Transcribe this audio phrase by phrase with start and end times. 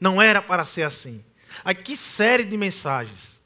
[0.00, 1.22] Não era para ser assim.
[1.64, 3.40] Aí, que série de mensagens.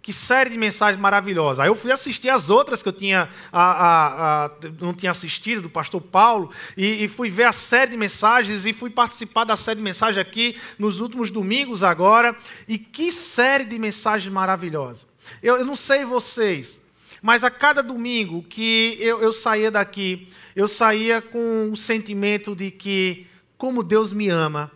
[0.00, 1.58] Que série de mensagens maravilhosas.
[1.58, 4.50] Aí eu fui assistir as outras que eu tinha, a, a, a,
[4.80, 8.72] não tinha assistido, do pastor Paulo, e, e, fui ver a série de mensagens e
[8.72, 12.36] fui participar da série de mensagens aqui nos últimos domingos agora.
[12.68, 15.08] E que série de mensagens maravilhosas.
[15.42, 16.80] Eu, eu não sei vocês,
[17.20, 22.70] mas a cada domingo que eu, eu saía daqui, eu saía com o sentimento de
[22.70, 23.26] que,
[23.58, 24.70] como Deus me ama,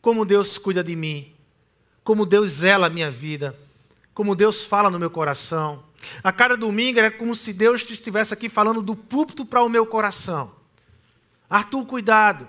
[0.00, 1.32] como Deus cuida de mim,
[2.02, 3.56] como Deus zela a minha vida,
[4.14, 5.84] como Deus fala no meu coração.
[6.22, 9.86] A cada domingo era como se Deus estivesse aqui falando do púlpito para o meu
[9.86, 10.52] coração.
[11.48, 12.48] Arthur, cuidado.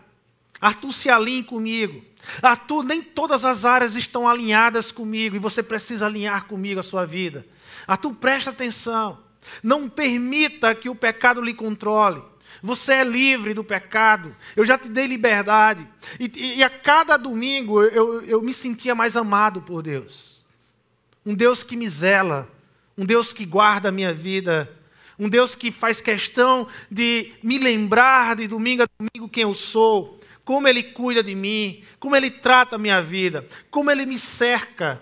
[0.59, 2.03] Arthur, se alinhe comigo.
[2.41, 7.05] Arthur, nem todas as áreas estão alinhadas comigo e você precisa alinhar comigo a sua
[7.05, 7.45] vida.
[7.87, 9.19] Arthur, presta atenção.
[9.63, 12.21] Não permita que o pecado lhe controle.
[12.63, 14.35] Você é livre do pecado.
[14.55, 15.87] Eu já te dei liberdade.
[16.19, 20.45] E, e a cada domingo eu, eu me sentia mais amado por Deus.
[21.25, 22.47] Um Deus que me zela.
[22.97, 24.71] Um Deus que guarda a minha vida.
[25.17, 30.19] Um Deus que faz questão de me lembrar de domingo a domingo quem eu sou.
[30.45, 31.83] Como Ele cuida de mim.
[31.99, 33.47] Como Ele trata a minha vida.
[33.71, 35.01] Como Ele me cerca.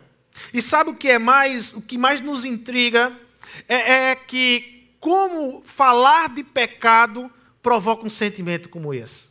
[0.54, 3.18] E sabe o que é mais, o que mais nos intriga?
[3.68, 9.30] É, é que como falar de pecado provoca um sentimento como esse.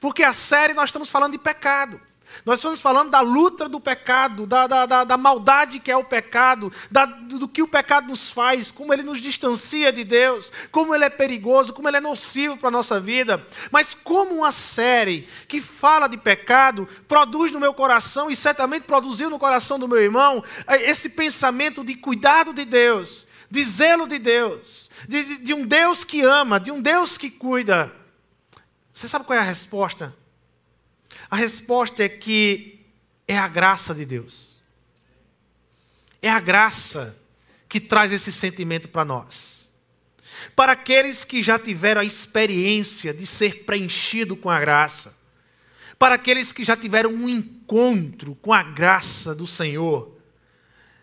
[0.00, 2.00] Porque a série nós estamos falando de pecado.
[2.44, 6.04] Nós estamos falando da luta do pecado, da, da, da, da maldade que é o
[6.04, 10.94] pecado, da, do que o pecado nos faz, como ele nos distancia de Deus, como
[10.94, 13.46] ele é perigoso, como ele é nocivo para a nossa vida.
[13.70, 19.30] Mas como uma série que fala de pecado produz no meu coração, e certamente produziu
[19.30, 24.18] no coração do meu irmão, eh, esse pensamento de cuidado de Deus, de zelo de
[24.18, 27.92] Deus, de, de, de um Deus que ama, de um Deus que cuida.
[28.92, 30.14] Você sabe qual é a resposta?
[31.30, 32.86] A resposta é que
[33.26, 34.60] é a graça de Deus.
[36.22, 37.16] É a graça
[37.68, 39.68] que traz esse sentimento para nós.
[40.54, 45.16] Para aqueles que já tiveram a experiência de ser preenchido com a graça,
[45.98, 50.16] para aqueles que já tiveram um encontro com a graça do Senhor,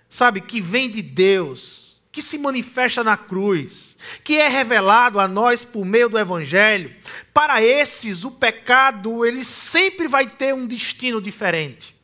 [0.09, 5.65] sabe, que vem de Deus, que se manifesta na cruz, que é revelado a nós
[5.65, 6.95] por meio do evangelho,
[7.33, 11.95] para esses o pecado ele sempre vai ter um destino diferente.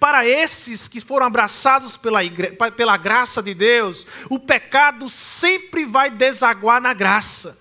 [0.00, 2.56] Para esses que foram abraçados pela, igre...
[2.74, 7.58] pela graça de Deus, o pecado sempre vai desaguar na graça.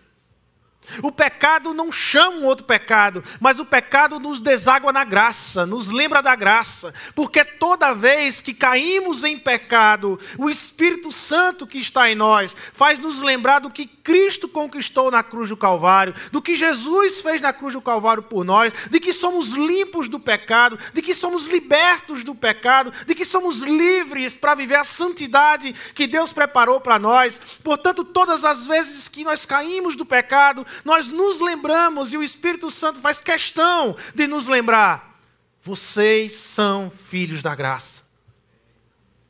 [1.02, 6.22] O pecado não chama outro pecado, mas o pecado nos deságua na graça, nos lembra
[6.22, 12.16] da graça, porque toda vez que caímos em pecado, o Espírito Santo que está em
[12.16, 17.22] nós faz nos lembrar do que Cristo conquistou na cruz do Calvário, do que Jesus
[17.22, 21.16] fez na cruz do Calvário por nós, de que somos limpos do pecado, de que
[21.16, 26.82] somos libertos do pecado, de que somos livres para viver a santidade que Deus preparou
[26.82, 27.40] para nós.
[27.64, 32.70] Portanto, todas as vezes que nós caímos do pecado, nós nos lembramos e o Espírito
[32.70, 35.20] Santo faz questão de nos lembrar:
[35.62, 38.04] vocês são filhos da graça.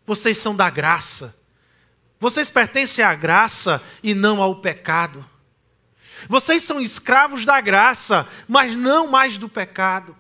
[0.05, 1.35] Vocês são da graça.
[2.19, 5.23] Vocês pertencem à graça e não ao pecado.
[6.27, 10.15] Vocês são escravos da graça, mas não mais do pecado.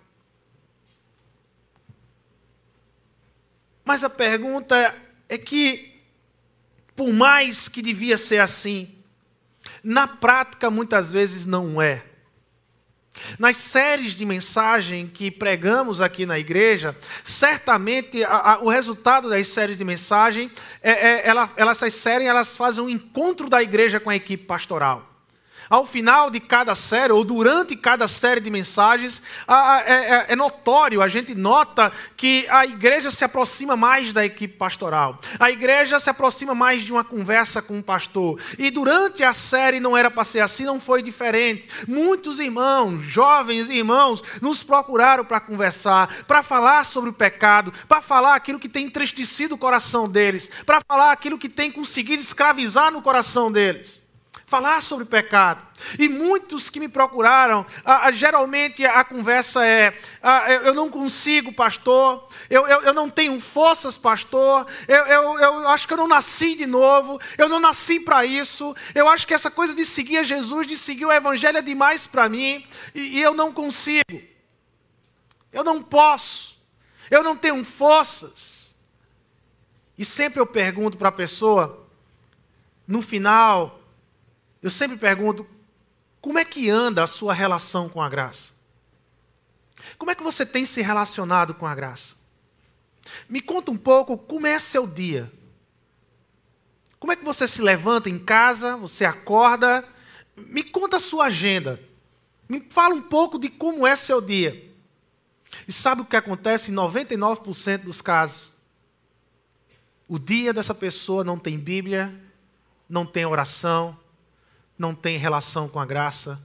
[3.83, 4.95] Mas a pergunta
[5.27, 5.99] é que,
[6.95, 8.92] por mais que devia ser assim,
[9.83, 12.03] na prática, muitas vezes não é.
[13.37, 19.47] Nas séries de mensagem que pregamos aqui na igreja, certamente a, a, o resultado das
[19.47, 20.51] séries de mensagem,
[20.81, 24.45] é, é, ela, elas, essas séries elas fazem um encontro da igreja com a equipe
[24.45, 25.12] pastoral.
[25.73, 31.01] Ao final de cada série, ou durante cada série de mensagens, é, é, é, notório,
[31.01, 35.19] a gente nota que a igreja se aproxima mais da equipe pastoral.
[35.39, 38.39] A igreja se aproxima mais de uma conversa com o pastor.
[38.59, 41.67] E durante a série não era para ser assim, não foi diferente.
[41.87, 48.35] Muitos irmãos, jovens irmãos, nos procuraram para conversar, para falar sobre o pecado, para falar
[48.35, 53.01] aquilo que tem entristecido o coração deles, para falar aquilo que tem conseguido escravizar no
[53.01, 54.02] coração deles
[54.53, 55.65] falar sobre pecado.
[55.97, 62.29] E muitos que me procuraram, ah, geralmente a conversa é: ah, eu não consigo, pastor,
[62.51, 66.53] eu, eu, eu não tenho forças, pastor, eu, eu, eu acho que eu não nasci
[66.53, 70.23] de novo, eu não nasci para isso, eu acho que essa coisa de seguir a
[70.23, 72.63] Jesus, de seguir o Evangelho é demais para mim,
[72.93, 74.21] e, e eu não consigo,
[75.51, 76.61] eu não posso,
[77.09, 78.75] eu não tenho forças.
[79.97, 81.87] E sempre eu pergunto para a pessoa,
[82.87, 83.82] no final,
[84.63, 85.45] eu sempre pergunto:
[86.21, 88.53] como é que anda a sua relação com a graça?
[89.97, 92.15] Como é que você tem se relacionado com a graça?
[93.27, 95.29] Me conta um pouco como é seu dia.
[96.97, 99.85] Como é que você se levanta em casa, você acorda?
[100.37, 101.77] Me conta a sua agenda.
[102.47, 104.71] Me fala um pouco de como é seu dia.
[105.67, 108.53] E sabe o que acontece em 99% dos casos?
[110.07, 112.13] O dia dessa pessoa não tem Bíblia,
[112.87, 113.97] não tem oração,
[114.77, 116.41] não tem relação com a graça,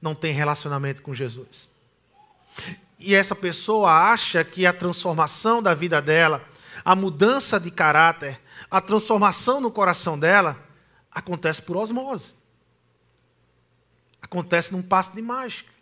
[0.00, 1.68] não tem relacionamento com Jesus.
[2.98, 6.44] E essa pessoa acha que a transformação da vida dela,
[6.84, 10.56] a mudança de caráter, a transformação no coração dela,
[11.10, 12.34] acontece por osmose.
[14.20, 15.72] Acontece num passo de mágica.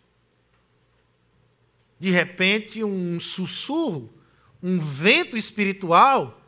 [1.99, 4.13] De repente, um sussurro,
[4.63, 6.39] um vento espiritual,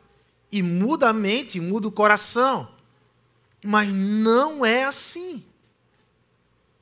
[0.51, 2.67] e muda a mente, muda o coração.
[3.63, 5.43] Mas não é assim.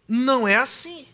[0.07, 1.07] Não é assim.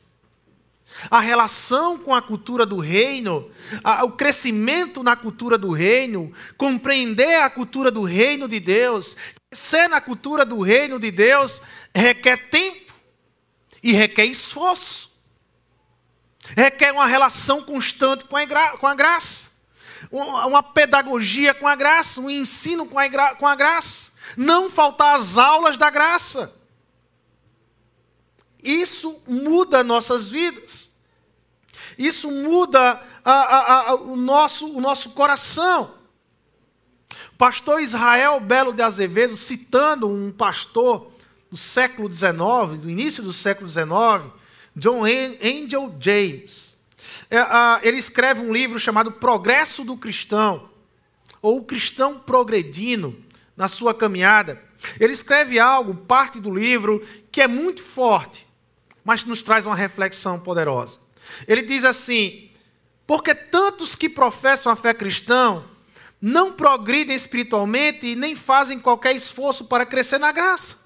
[1.09, 3.49] A relação com a cultura do reino,
[3.83, 9.15] a, o crescimento na cultura do reino, compreender a cultura do reino de Deus,
[9.49, 11.61] crescer na cultura do reino de Deus,
[11.95, 12.93] requer tempo
[13.81, 15.11] e requer esforço.
[16.55, 18.45] Requer uma relação constante com a,
[18.77, 19.49] com a graça,
[20.11, 24.11] uma, uma pedagogia com a graça, um ensino com a, com a graça.
[24.35, 26.53] Não faltar as aulas da graça.
[28.63, 30.91] Isso muda nossas vidas.
[31.97, 35.93] Isso muda a, a, a, o, nosso, o nosso coração.
[37.37, 41.11] Pastor Israel Belo de Azevedo, citando um pastor
[41.51, 44.31] do século XIX, do início do século XIX,
[44.75, 46.77] John Angel James,
[47.29, 50.69] é, ele escreve um livro chamado Progresso do Cristão,
[51.41, 53.15] ou o Cristão Progredindo
[53.55, 54.61] na sua caminhada.
[54.99, 58.47] Ele escreve algo, parte do livro, que é muito forte,
[59.03, 60.99] mas nos traz uma reflexão poderosa.
[61.47, 62.51] Ele diz assim:
[63.05, 65.63] porque tantos que professam a fé cristã
[66.21, 70.77] não progridem espiritualmente e nem fazem qualquer esforço para crescer na graça.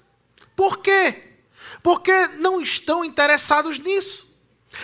[0.56, 1.36] Por quê?
[1.82, 4.26] Porque não estão interessados nisso.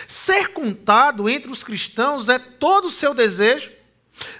[0.07, 3.71] Ser contado entre os cristãos é todo o seu desejo,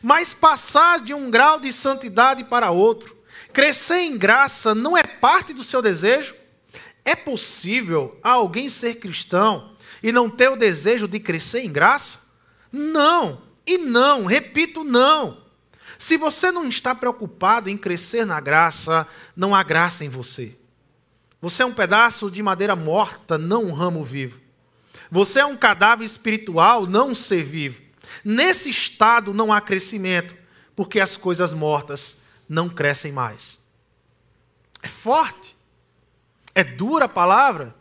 [0.02, 3.15] mas passar de um grau de santidade para outro,
[3.56, 6.36] crescer em graça não é parte do seu desejo.
[7.06, 12.28] É possível alguém ser cristão e não ter o desejo de crescer em graça?
[12.69, 15.42] Não, e não, repito, não.
[15.98, 20.54] Se você não está preocupado em crescer na graça, não há graça em você.
[21.42, 24.42] Você é um pedaço de madeira morta, não um ramo vivo.
[25.10, 27.81] Você é um cadáver espiritual, não um ser vivo.
[28.24, 30.36] Nesse estado não há crescimento,
[30.75, 32.18] porque as coisas mortas
[32.48, 33.60] não crescem mais.
[34.82, 35.56] É forte.
[36.54, 37.76] É dura a palavra.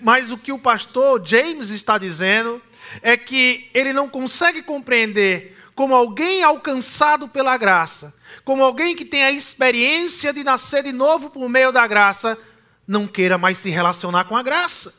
[0.00, 2.62] Mas o que o pastor James está dizendo
[3.02, 8.14] é que ele não consegue compreender como alguém alcançado pela graça,
[8.44, 12.38] como alguém que tem a experiência de nascer de novo por meio da graça,
[12.86, 14.94] não queira mais se relacionar com a graça,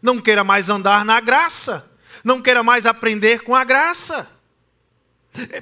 [0.00, 1.90] não queira mais andar na graça,
[2.22, 4.28] não queira mais aprender com a graça.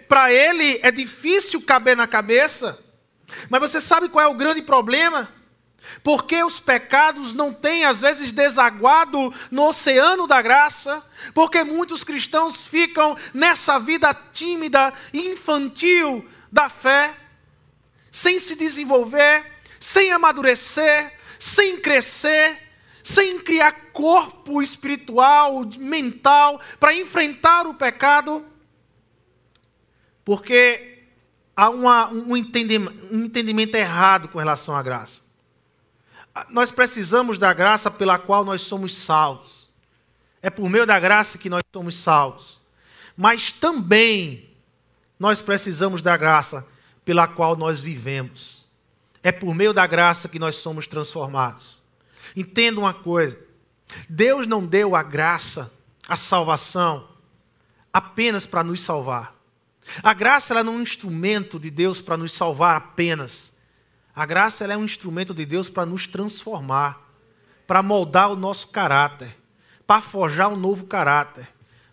[0.08, 2.78] Para ele é difícil caber na cabeça,
[3.49, 5.28] mas você sabe qual é o grande problema?
[6.02, 12.67] Porque os pecados não têm, às vezes, desaguado no oceano da graça, porque muitos cristãos
[12.67, 17.14] ficam nessa vida tímida, infantil da fé,
[18.11, 19.45] sem se desenvolver,
[19.78, 22.66] sem amadurecer, sem crescer,
[23.04, 28.45] sem criar corpo espiritual, mental, para enfrentar o pecado,
[30.26, 31.04] porque
[31.56, 35.26] há uma, um, entendimento, um entendimento errado com relação à graça
[36.50, 39.68] nós precisamos da graça pela qual nós somos salvos.
[40.42, 42.61] É por meio da graça que nós somos salvos.
[43.16, 44.50] Mas também
[45.18, 46.66] nós precisamos da graça
[47.04, 48.66] pela qual nós vivemos.
[49.23, 51.83] É por meio da graça que nós somos transformados.
[52.37, 53.38] Entenda uma coisa:
[54.09, 55.73] Deus não deu a graça,
[56.06, 57.09] a salvação,
[57.92, 59.35] apenas para nos salvar.
[60.02, 63.55] A graça ela não é um instrumento de Deus para nos salvar apenas.
[64.14, 67.00] A graça é um instrumento de Deus para nos transformar,
[67.66, 69.37] para moldar o nosso caráter,
[69.87, 71.49] para forjar um novo caráter,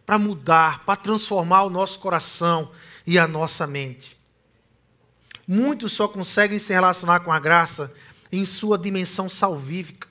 [0.06, 2.72] para mudar, para transformar o nosso coração
[3.06, 4.18] e a nossa mente.
[5.48, 7.94] Muitos só conseguem se relacionar com a graça
[8.32, 10.08] em sua dimensão salvífica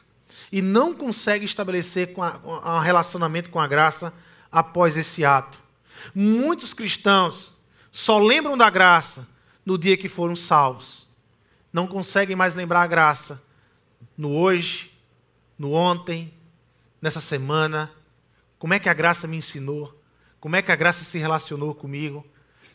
[0.50, 4.12] e não conseguem estabelecer um relacionamento com a graça
[4.50, 5.58] após esse ato.
[6.14, 7.51] Muitos cristãos
[7.92, 9.28] só lembram da graça
[9.64, 11.06] no dia que foram salvos
[11.72, 13.42] não conseguem mais lembrar a graça
[14.18, 14.92] no hoje,
[15.58, 16.34] no ontem,
[17.00, 17.90] nessa semana.
[18.58, 20.02] Como é que a graça me ensinou?
[20.42, 22.26] como é que a graça se relacionou comigo,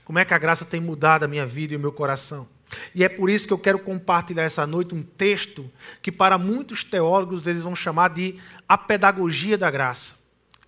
[0.06, 2.48] como é que a graça tem mudado a minha vida e o meu coração.
[2.96, 5.70] E é por isso que eu quero compartilhar essa noite um texto
[6.02, 10.16] que para muitos teólogos eles vão chamar de a pedagogia da graça,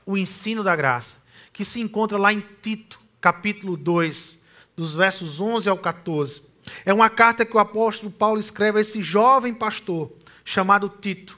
[0.06, 1.20] o ensino da graça,
[1.54, 4.39] que se encontra lá em Tito, capítulo 2,
[4.80, 6.42] dos versos 11 ao 14.
[6.86, 10.10] É uma carta que o apóstolo Paulo escreve a esse jovem pastor
[10.46, 11.38] chamado Tito.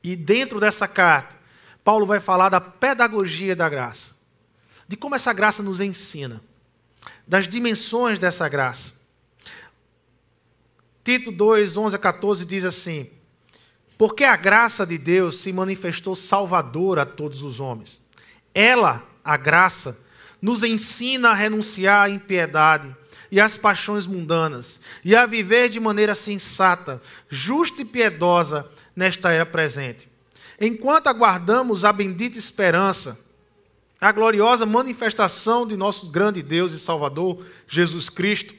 [0.00, 1.36] E dentro dessa carta,
[1.82, 4.14] Paulo vai falar da pedagogia da graça,
[4.86, 6.40] de como essa graça nos ensina,
[7.26, 8.94] das dimensões dessa graça.
[11.02, 13.10] Tito 2, 11 a 14 diz assim:
[13.98, 18.00] Porque a graça de Deus se manifestou salvadora a todos os homens.
[18.54, 19.98] Ela, a graça,
[20.40, 22.94] nos ensina a renunciar à impiedade
[23.30, 29.46] e às paixões mundanas, e a viver de maneira sensata, justa e piedosa nesta era
[29.46, 30.08] presente.
[30.60, 33.18] Enquanto aguardamos a bendita esperança,
[34.00, 38.54] a gloriosa manifestação de nosso grande Deus e Salvador, Jesus Cristo,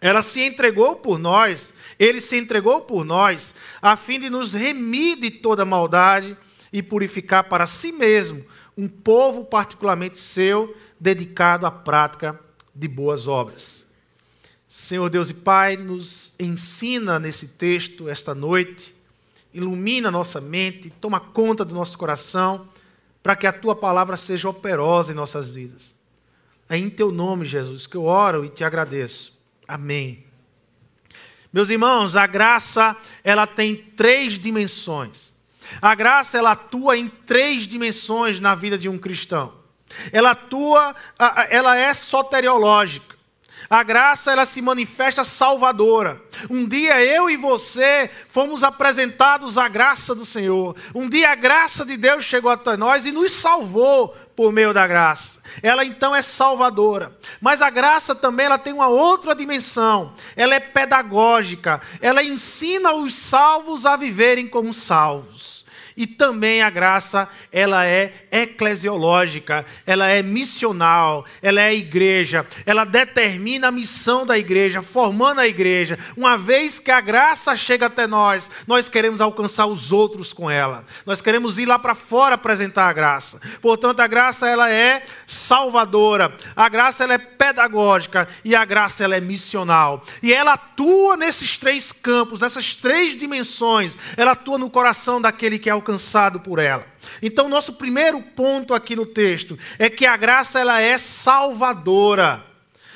[0.00, 5.18] ela se entregou por nós, ele se entregou por nós, a fim de nos remir
[5.18, 6.36] de toda maldade
[6.72, 8.44] e purificar para si mesmo
[8.76, 12.38] um povo particularmente seu, dedicado à prática
[12.74, 13.86] de boas obras.
[14.68, 18.94] Senhor Deus e Pai, nos ensina nesse texto esta noite,
[19.54, 22.68] ilumina nossa mente, toma conta do nosso coração,
[23.22, 25.94] para que a tua palavra seja operosa em nossas vidas.
[26.68, 29.40] É em teu nome, Jesus, que eu oro e te agradeço.
[29.66, 30.24] Amém.
[31.52, 35.34] Meus irmãos, a graça, ela tem três dimensões.
[35.80, 39.54] A graça, ela atua em três dimensões na vida de um cristão.
[40.12, 40.94] Ela atua,
[41.50, 43.16] ela é soteriológica.
[43.68, 46.22] A graça ela se manifesta salvadora.
[46.50, 50.76] Um dia eu e você fomos apresentados à graça do Senhor.
[50.94, 54.86] Um dia a graça de Deus chegou até nós e nos salvou por meio da
[54.86, 55.40] graça.
[55.62, 57.16] Ela então é salvadora.
[57.40, 60.14] Mas a graça também ela tem uma outra dimensão.
[60.36, 61.80] Ela é pedagógica.
[62.00, 65.55] Ela ensina os salvos a viverem como salvos.
[65.96, 73.68] E também a graça, ela é eclesiológica, ela é missional, ela é igreja, ela determina
[73.68, 75.98] a missão da igreja, formando a igreja.
[76.14, 80.84] Uma vez que a graça chega até nós, nós queremos alcançar os outros com ela.
[81.06, 83.40] Nós queremos ir lá para fora apresentar a graça.
[83.62, 89.16] Portanto, a graça ela é salvadora, a graça ela é pedagógica e a graça ela
[89.16, 90.04] é missional.
[90.22, 93.96] E ela atua nesses três campos, nessas três dimensões.
[94.14, 96.84] Ela atua no coração daquele que é o alcançado por ela.
[97.22, 102.44] Então, nosso primeiro ponto aqui no texto é que a graça ela é salvadora.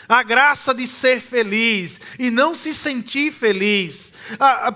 [0.08, 4.12] A graça de ser feliz e não se sentir feliz.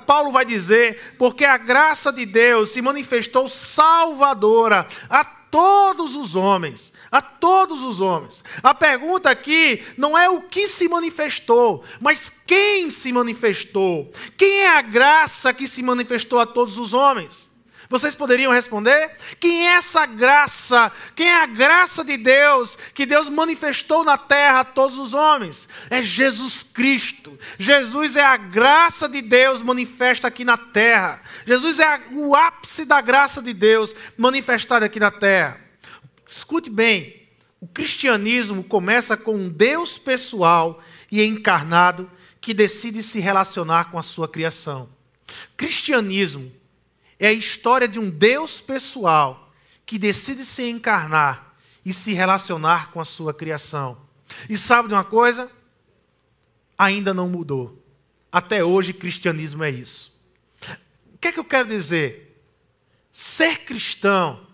[0.07, 6.93] Paulo vai dizer, porque a graça de Deus se manifestou salvadora a todos os homens,
[7.11, 8.45] a todos os homens.
[8.63, 14.13] A pergunta aqui não é o que se manifestou, mas quem se manifestou.
[14.37, 17.53] Quem é a graça que se manifestou a todos os homens?
[17.95, 19.13] Vocês poderiam responder?
[19.39, 20.91] Quem é essa graça?
[21.15, 25.69] Quem é a graça de Deus que Deus manifestou na terra a todos os homens?
[25.89, 27.39] É Jesus Cristo.
[27.57, 31.23] Jesus é a graça de Deus manifesta aqui na terra.
[31.47, 35.61] Jesus é o ápice da graça de Deus manifestada aqui na terra.
[36.29, 37.29] Escute bem:
[37.61, 40.83] o cristianismo começa com um Deus pessoal
[41.13, 42.11] e encarnado
[42.41, 44.89] que decide se relacionar com a sua criação.
[45.57, 46.64] Cristianismo
[47.25, 49.53] é a história de um Deus pessoal
[49.87, 51.55] que decide se encarnar
[51.85, 53.99] e se relacionar com a sua criação.
[54.49, 55.51] E sabe de uma coisa?
[56.77, 57.83] Ainda não mudou.
[58.31, 60.19] Até hoje, cristianismo é isso.
[61.15, 62.43] O que é que eu quero dizer?
[63.13, 64.47] Ser cristão,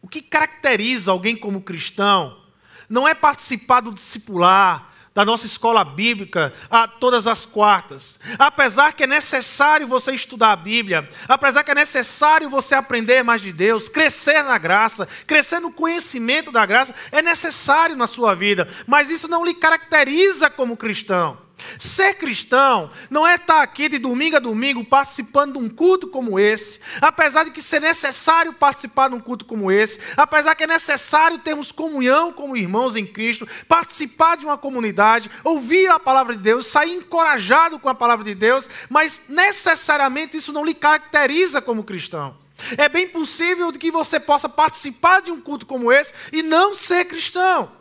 [0.00, 2.42] o que caracteriza alguém como cristão,
[2.88, 4.87] não é participar do discipular,
[5.18, 8.20] da nossa escola bíblica a todas as quartas.
[8.38, 13.42] Apesar que é necessário você estudar a Bíblia, apesar que é necessário você aprender mais
[13.42, 18.68] de Deus, crescer na graça, crescer no conhecimento da graça, é necessário na sua vida,
[18.86, 21.47] mas isso não lhe caracteriza como cristão.
[21.78, 26.38] Ser cristão não é estar aqui de domingo a domingo participando de um culto como
[26.38, 30.66] esse, apesar de que ser necessário participar de um culto como esse, apesar que é
[30.66, 36.42] necessário termos comunhão como irmãos em Cristo, participar de uma comunidade, ouvir a palavra de
[36.42, 41.84] Deus, sair encorajado com a palavra de Deus, mas necessariamente isso não lhe caracteriza como
[41.84, 42.36] cristão.
[42.76, 47.04] É bem possível que você possa participar de um culto como esse e não ser
[47.04, 47.77] cristão.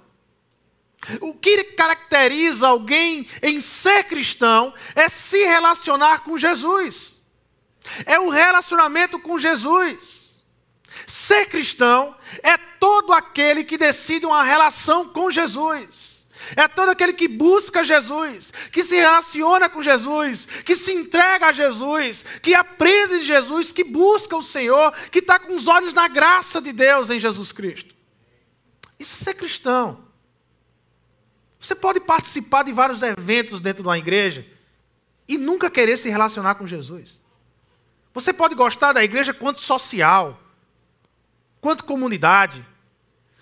[1.21, 7.15] O que caracteriza alguém em ser cristão é se relacionar com Jesus.
[8.05, 10.27] É o relacionamento com Jesus.
[11.05, 16.17] Ser cristão é todo aquele que decide uma relação com Jesus.
[16.55, 21.51] É todo aquele que busca Jesus, que se relaciona com Jesus, que se entrega a
[21.51, 26.07] Jesus, que aprende de Jesus, que busca o Senhor, que está com os olhos na
[26.07, 27.95] graça de Deus em Jesus Cristo.
[28.99, 30.06] Isso é ser cristão.
[31.59, 34.45] Você pode participar de vários eventos dentro de uma igreja
[35.27, 37.21] e nunca querer se relacionar com Jesus.
[38.13, 40.41] Você pode gostar da igreja quanto social,
[41.59, 42.65] quanto comunidade.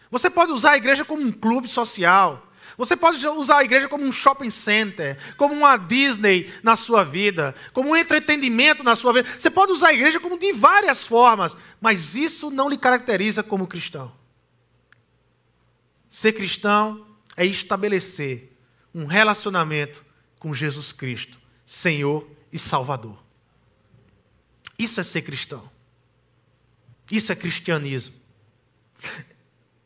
[0.09, 2.41] Você pode usar a igreja como um clube social.
[2.77, 7.55] Você pode usar a igreja como um shopping center, como uma Disney na sua vida,
[7.71, 9.29] como um entretenimento na sua vida.
[9.39, 13.67] Você pode usar a igreja como de várias formas, mas isso não lhe caracteriza como
[13.67, 14.11] cristão.
[16.09, 18.51] Ser cristão é estabelecer
[18.93, 20.05] um relacionamento
[20.39, 23.21] com Jesus Cristo, Senhor e Salvador.
[24.77, 25.69] Isso é ser cristão.
[27.11, 28.15] Isso é cristianismo.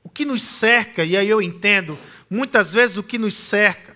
[0.03, 1.97] O que nos cerca, e aí eu entendo,
[2.29, 3.95] muitas vezes o que nos cerca,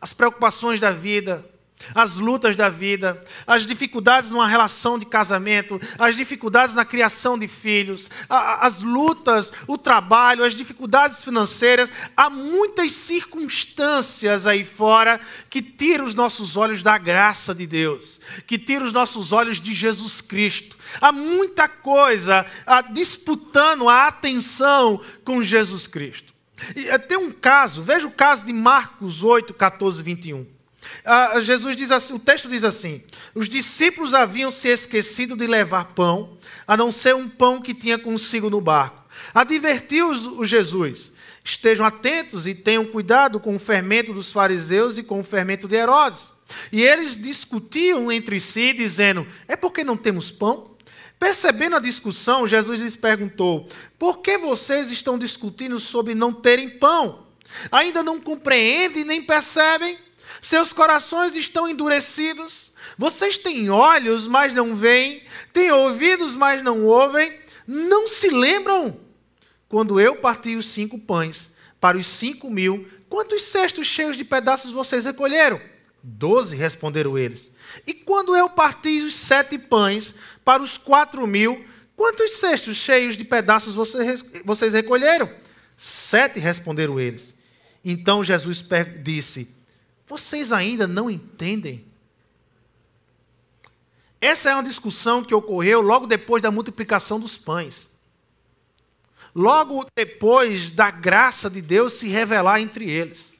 [0.00, 1.48] as preocupações da vida,
[1.94, 7.48] as lutas da vida, as dificuldades numa relação de casamento, as dificuldades na criação de
[7.48, 11.90] filhos, as lutas, o trabalho, as dificuldades financeiras.
[12.16, 18.58] Há muitas circunstâncias aí fora que tiram os nossos olhos da graça de Deus, que
[18.58, 20.76] tiram os nossos olhos de Jesus Cristo.
[21.00, 22.46] Há muita coisa
[22.92, 26.34] disputando a atenção com Jesus Cristo.
[26.76, 30.53] E, eh, tem um caso, veja o caso de Marcos 8, 14, 21.
[31.04, 33.02] Ah, Jesus diz assim, o texto diz assim:
[33.34, 36.36] os discípulos haviam se esquecido de levar pão,
[36.66, 39.04] a não ser um pão que tinha consigo no barco.
[39.34, 41.12] Advertiu-os o Jesus:
[41.44, 45.76] estejam atentos e tenham cuidado com o fermento dos fariseus e com o fermento de
[45.76, 46.32] Herodes.
[46.70, 50.74] E eles discutiam entre si, dizendo: é porque não temos pão?
[51.18, 57.26] Percebendo a discussão, Jesus lhes perguntou: por que vocês estão discutindo sobre não terem pão?
[57.70, 59.98] Ainda não compreendem nem percebem?
[60.44, 62.70] Seus corações estão endurecidos.
[62.98, 65.22] Vocês têm olhos, mas não veem.
[65.54, 67.32] Têm ouvidos, mas não ouvem.
[67.66, 69.00] Não se lembram?
[69.70, 74.70] Quando eu parti os cinco pães para os cinco mil, quantos cestos cheios de pedaços
[74.70, 75.58] vocês recolheram?
[76.02, 77.50] Doze, responderam eles.
[77.86, 81.64] E quando eu parti os sete pães para os quatro mil,
[81.96, 85.32] quantos cestos cheios de pedaços vocês, recolheram?
[85.74, 87.34] Sete, responderam eles.
[87.82, 88.62] Então Jesus
[89.02, 89.53] disse:
[90.06, 91.84] vocês ainda não entendem?
[94.20, 97.90] Essa é uma discussão que ocorreu logo depois da multiplicação dos pães.
[99.34, 103.34] Logo depois da graça de Deus se revelar entre eles.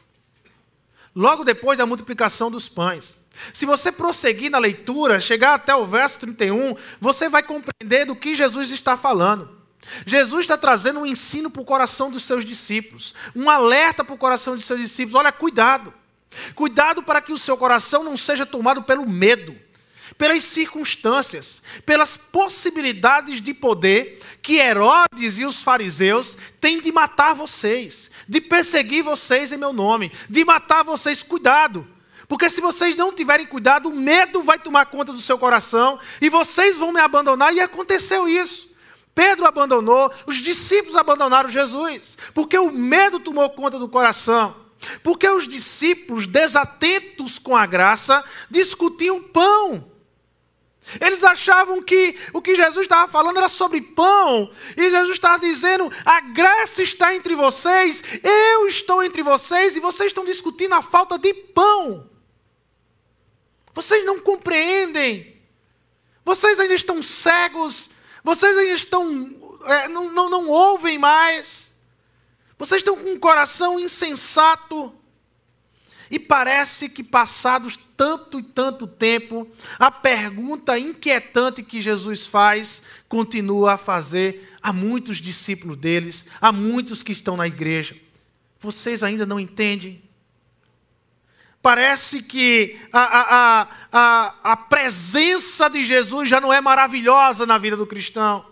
[1.14, 3.16] Logo depois da multiplicação dos pães.
[3.52, 8.34] Se você prosseguir na leitura, chegar até o verso 31, você vai compreender do que
[8.34, 9.48] Jesus está falando.
[10.06, 14.18] Jesus está trazendo um ensino para o coração dos seus discípulos, um alerta para o
[14.18, 15.92] coração dos seus discípulos: olha, cuidado.
[16.54, 19.56] Cuidado para que o seu coração não seja tomado pelo medo,
[20.18, 28.10] pelas circunstâncias, pelas possibilidades de poder que Herodes e os fariseus têm de matar vocês,
[28.28, 31.22] de perseguir vocês em meu nome, de matar vocês.
[31.22, 31.86] Cuidado,
[32.28, 36.28] porque se vocês não tiverem cuidado, o medo vai tomar conta do seu coração e
[36.28, 37.52] vocês vão me abandonar.
[37.54, 38.72] E aconteceu isso.
[39.14, 44.63] Pedro abandonou, os discípulos abandonaram Jesus, porque o medo tomou conta do coração.
[45.02, 49.92] Porque os discípulos, desatentos com a graça, discutiam pão.
[51.00, 54.50] Eles achavam que o que Jesus estava falando era sobre pão.
[54.76, 60.08] E Jesus estava dizendo: a graça está entre vocês, eu estou entre vocês, e vocês
[60.08, 62.10] estão discutindo a falta de pão.
[63.72, 65.34] Vocês não compreendem.
[66.24, 67.90] Vocês ainda estão cegos.
[68.22, 69.60] Vocês ainda estão.
[69.64, 71.63] É, não, não, não ouvem mais.
[72.58, 74.94] Vocês estão com um coração insensato.
[76.10, 83.72] E parece que, passados tanto e tanto tempo, a pergunta inquietante que Jesus faz continua
[83.72, 87.96] a fazer a muitos discípulos deles, a muitos que estão na igreja.
[88.60, 90.02] Vocês ainda não entendem?
[91.60, 97.74] Parece que a, a, a, a, presença de Jesus já não é maravilhosa na vida
[97.74, 98.44] do cristão.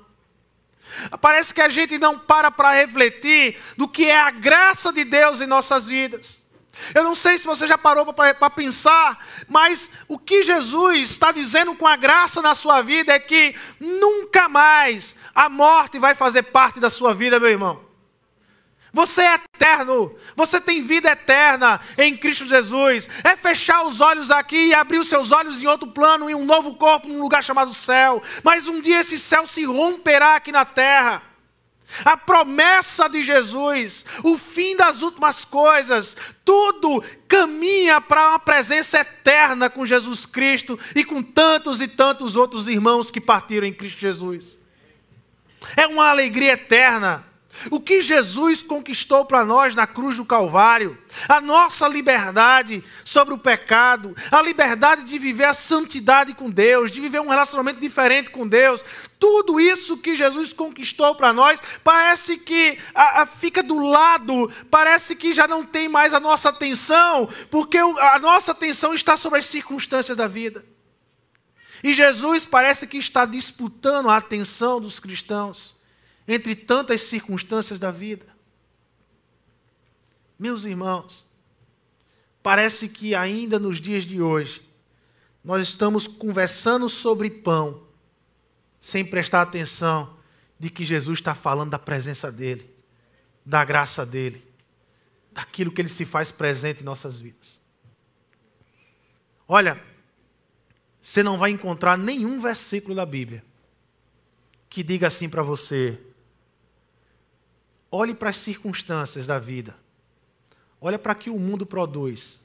[1.20, 5.40] Parece que a gente não para para refletir do que é a graça de Deus
[5.40, 6.42] em nossas vidas.
[6.94, 11.76] Eu não sei se você já parou para pensar, mas o que Jesus está dizendo
[11.76, 16.81] com a graça na sua vida é que nunca mais a morte vai fazer parte
[16.81, 17.91] da sua vida, meu irmão.
[18.92, 23.09] Você é eterno, você tem vida eterna em Cristo Jesus.
[23.24, 26.44] É fechar os olhos aqui e abrir os seus olhos em outro plano, em um
[26.44, 28.22] novo corpo, num lugar chamado céu.
[28.42, 31.22] Mas um dia esse céu se romperá aqui na terra.
[32.05, 39.70] a promessa de Jesus, o fim das últimas coisas, tudo caminha para uma presença eterna
[39.70, 44.59] com Jesus Cristo e com tantos e tantos outros irmãos que partiram em Cristo Jesus.
[45.76, 47.32] É uma alegria eterna.
[47.71, 53.38] O que Jesus conquistou para nós na cruz do Calvário, a nossa liberdade sobre o
[53.38, 58.49] pecado, a liberdade de viver a santidade com Deus, de viver um relacionamento diferente com
[58.49, 58.83] Deus,
[59.19, 65.15] tudo isso que Jesus conquistou para nós, parece que a, a, fica do lado, parece
[65.15, 69.47] que já não tem mais a nossa atenção, porque a nossa atenção está sobre as
[69.47, 70.65] circunstâncias da vida.
[71.85, 75.82] E Jesus parece que está disputando a atenção dos cristãos
[76.33, 78.27] entre tantas circunstâncias da vida.
[80.38, 81.27] Meus irmãos,
[82.42, 84.62] parece que ainda nos dias de hoje,
[85.45, 87.87] nós estamos conversando sobre pão,
[88.81, 90.16] sem prestar atenção
[90.59, 92.68] de que Jesus está falando da presença dEle,
[93.45, 94.45] da graça dEle,
[95.33, 97.61] daquilo que Ele se faz presente em nossas vidas.
[99.47, 99.83] Olha,
[101.01, 103.45] você não vai encontrar nenhum versículo da Bíblia
[104.68, 106.01] que diga assim para você:
[107.94, 109.76] Olhe para as circunstâncias da vida.
[110.81, 112.40] Olha para o que o mundo produz.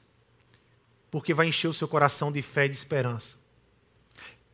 [1.10, 3.38] Porque vai encher o seu coração de fé e de esperança.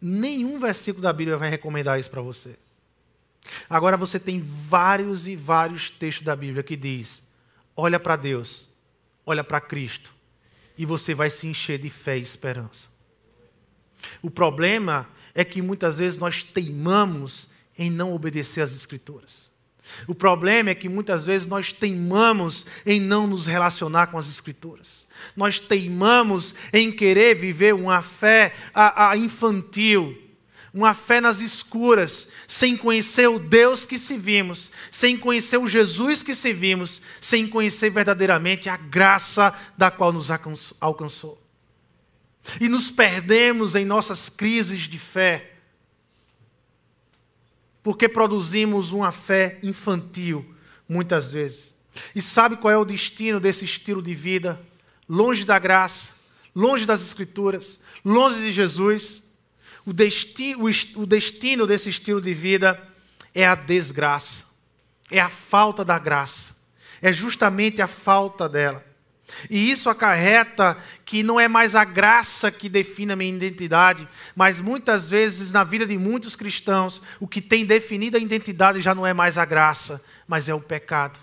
[0.01, 2.57] Nenhum versículo da Bíblia vai recomendar isso para você.
[3.69, 7.25] Agora você tem vários e vários textos da Bíblia que diz:
[7.77, 8.71] olha para Deus,
[9.27, 10.15] olha para Cristo,
[10.79, 12.89] e você vai se encher de fé e esperança.
[14.23, 19.54] O problema é que muitas vezes nós teimamos em não obedecer às Escrituras.
[20.07, 25.07] O problema é que muitas vezes nós teimamos em não nos relacionar com as Escrituras.
[25.37, 30.17] Nós teimamos em querer viver uma fé a, a infantil,
[30.73, 36.35] uma fé nas escuras, sem conhecer o Deus que servimos, sem conhecer o Jesus que
[36.35, 40.29] servimos, sem conhecer verdadeiramente a graça da qual nos
[40.81, 41.41] alcançou.
[42.61, 45.54] E nos perdemos em nossas crises de fé
[47.85, 50.55] porque produzimos uma fé infantil,
[50.89, 51.77] muitas vezes.
[52.15, 54.59] E sabe qual é o destino desse estilo de vida?
[55.07, 56.15] Longe da graça,
[56.57, 59.23] longe das Escrituras, longe de Jesus.
[59.85, 60.65] O destino,
[60.97, 62.83] o destino desse estilo de vida
[63.35, 64.47] é a desgraça,
[65.11, 66.57] é a falta da graça,
[67.03, 68.83] é justamente a falta dela.
[69.49, 74.07] E isso acarreta que não é mais a graça que define a minha identidade,
[74.37, 78.95] mas muitas vezes na vida de muitos cristãos, o que tem definido a identidade já
[78.95, 81.19] não é mais a graça, mas é o pecado.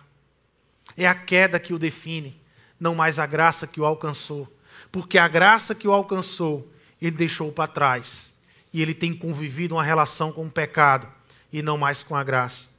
[0.97, 2.39] É a queda que o define,
[2.79, 4.51] não mais a graça que o alcançou.
[4.91, 6.69] Porque a graça que o alcançou,
[7.01, 8.33] ele deixou para trás.
[8.73, 11.07] E ele tem convivido uma relação com o pecado
[11.51, 12.70] e não mais com a graça.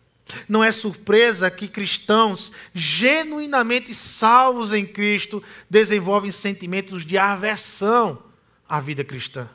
[0.49, 8.23] Não é surpresa que cristãos genuinamente salvos em Cristo desenvolvem sentimentos de aversão
[8.69, 9.49] à vida cristã.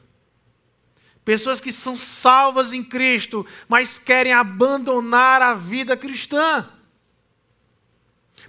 [1.25, 6.69] Pessoas que são salvas em Cristo, mas querem abandonar a vida cristã,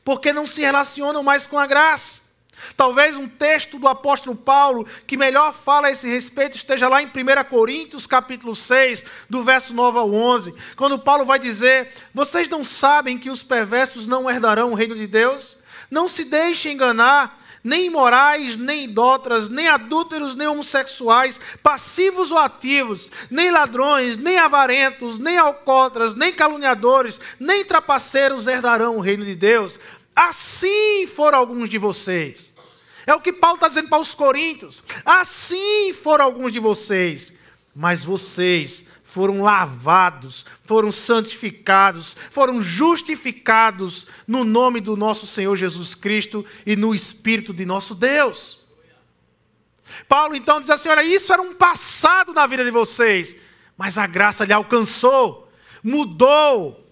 [0.05, 2.28] porque não se relacionam mais com a graça.
[2.77, 7.07] Talvez um texto do apóstolo Paulo que melhor fala a esse respeito esteja lá em
[7.07, 7.11] 1
[7.49, 13.18] Coríntios, capítulo 6, do verso 9 ao 11, quando Paulo vai dizer: Vocês não sabem
[13.18, 15.59] que os perversos não herdarão o reino de Deus?
[15.90, 23.11] Não se deixem enganar, nem imorais, nem idólatras, nem adúlteros, nem homossexuais, passivos ou ativos,
[23.31, 29.79] nem ladrões, nem avarentos, nem alcoólatras, nem caluniadores, nem trapaceiros herdarão o reino de Deus.
[30.19, 32.53] Assim foram alguns de vocês.
[33.07, 34.83] É o que Paulo está dizendo para os coríntios.
[35.05, 37.33] Assim foram alguns de vocês.
[37.73, 46.45] Mas vocês foram lavados, foram santificados, foram justificados no nome do nosso Senhor Jesus Cristo
[46.67, 48.67] e no Espírito de nosso Deus.
[50.09, 53.37] Paulo então diz assim: olha, isso era um passado na vida de vocês,
[53.77, 55.49] mas a graça lhe alcançou,
[55.81, 56.88] mudou,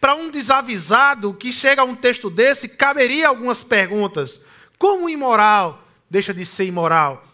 [0.00, 4.40] para um desavisado que chega a um texto desse, caberia algumas perguntas.
[4.78, 7.24] Como um imoral deixa de ser imoral?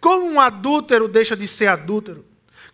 [0.00, 2.24] Como um adúltero deixa de ser adúltero?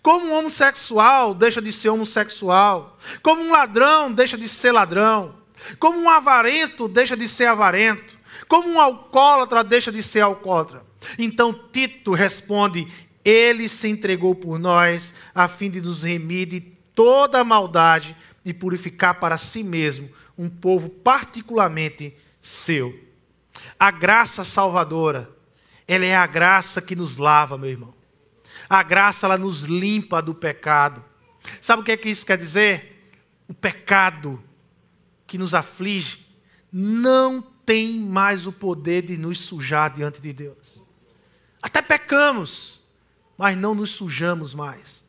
[0.02, 2.98] Como um homossexual deixa de ser homossexual?
[3.22, 5.34] Como um ladrão deixa de ser ladrão?
[5.78, 8.14] Como um avarento deixa de ser avarento?
[8.46, 10.84] Como um alcoólatra deixa de ser alcoólatra?
[11.18, 12.86] Então Tito responde:
[13.24, 16.60] Ele se entregou por nós, a fim de nos remir de
[16.94, 22.98] toda maldade e purificar para si mesmo um povo particularmente seu.
[23.78, 25.30] A graça salvadora,
[25.88, 27.94] ela é a graça que nos lava, meu irmão.
[28.68, 31.02] A graça ela nos limpa do pecado.
[31.60, 33.12] Sabe o que é que isso quer dizer?
[33.48, 34.42] O pecado
[35.26, 36.26] que nos aflige
[36.72, 40.84] não tem mais o poder de nos sujar diante de Deus.
[41.62, 42.82] Até pecamos,
[43.38, 45.04] mas não nos sujamos mais,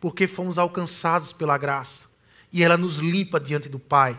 [0.00, 2.15] porque fomos alcançados pela graça
[2.56, 4.18] e ela nos limpa diante do Pai.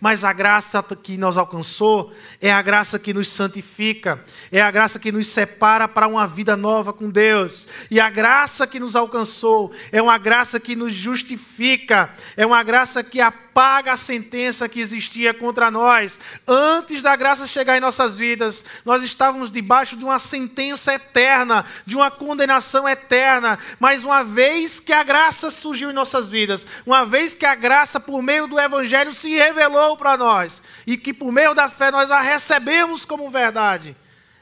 [0.00, 4.98] Mas a graça que nos alcançou é a graça que nos santifica, é a graça
[4.98, 7.66] que nos separa para uma vida nova com Deus.
[7.90, 13.02] E a graça que nos alcançou é uma graça que nos justifica, é uma graça
[13.02, 16.18] que apaga a sentença que existia contra nós.
[16.46, 21.96] Antes da graça chegar em nossas vidas, nós estávamos debaixo de uma sentença eterna, de
[21.96, 23.58] uma condenação eterna.
[23.78, 28.00] Mas uma vez que a graça surgiu em nossas vidas, uma vez que a graça,
[28.00, 29.63] por meio do Evangelho, se revelou
[29.96, 33.96] para nós, e que por meio da fé nós a recebemos como verdade.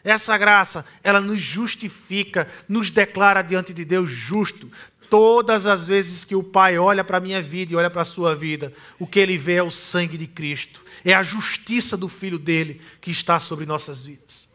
[0.05, 4.71] Essa graça, ela nos justifica, nos declara diante de Deus justo,
[5.13, 8.05] Todas as vezes que o Pai olha para a minha vida e olha para a
[8.07, 12.09] sua vida, o que ele vê é o sangue de Cristo, é a justiça do
[12.09, 14.49] Filho dele que está sobre nossas vidas.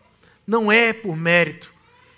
[0.48, 1.72] Não é por mérito,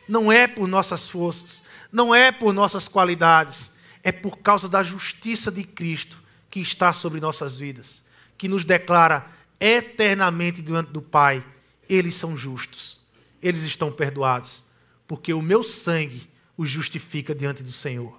[0.08, 3.74] não é por nossas forças, não é por nossas qualidades,
[4.06, 6.18] é por causa da justiça de Cristo
[6.50, 8.06] que está sobre nossas vidas,
[8.40, 11.46] que nos declara eternamente diante do Pai:
[11.88, 13.00] eles são justos,
[13.44, 14.66] eles estão perdoados,
[15.06, 18.18] porque o meu sangue os justifica diante do Senhor.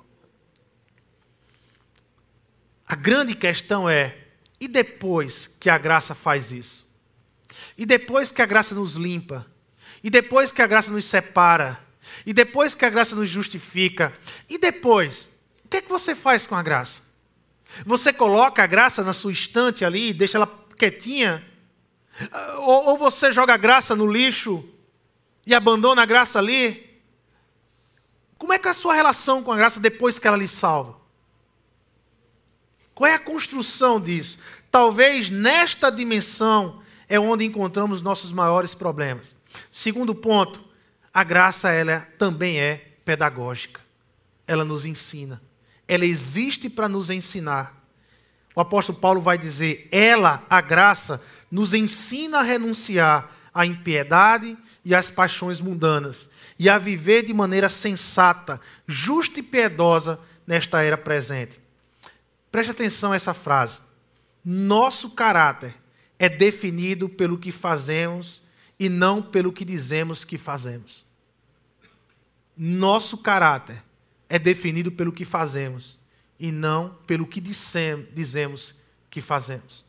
[2.86, 4.16] A grande questão é:
[4.60, 6.88] e depois que a graça faz isso?
[7.76, 9.46] E depois que a graça nos limpa?
[10.04, 11.80] E depois que a graça nos separa?
[12.26, 14.12] E depois que a graça nos justifica?
[14.48, 15.30] E depois?
[15.64, 17.09] O que é que você faz com a graça?
[17.84, 21.44] Você coloca a graça na sua estante ali e deixa ela quietinha?
[22.58, 24.68] Ou, ou você joga a graça no lixo
[25.46, 27.00] e abandona a graça ali?
[28.36, 30.98] Como é que é a sua relação com a graça depois que ela lhe salva?
[32.94, 34.38] Qual é a construção disso?
[34.70, 39.34] Talvez nesta dimensão é onde encontramos nossos maiores problemas.
[39.72, 40.64] Segundo ponto,
[41.12, 43.80] a graça ela também é pedagógica.
[44.46, 45.40] Ela nos ensina.
[45.90, 47.74] Ela existe para nos ensinar.
[48.54, 54.94] O apóstolo Paulo vai dizer: ela, a graça, nos ensina a renunciar à impiedade e
[54.94, 61.60] às paixões mundanas e a viver de maneira sensata, justa e piedosa nesta era presente.
[62.52, 63.80] Preste atenção a essa frase.
[64.44, 65.74] Nosso caráter
[66.20, 68.44] é definido pelo que fazemos
[68.78, 71.04] e não pelo que dizemos que fazemos.
[72.56, 73.82] Nosso caráter
[74.30, 75.98] é definido pelo que fazemos
[76.38, 78.76] e não pelo que dizemos
[79.10, 79.84] que fazemos.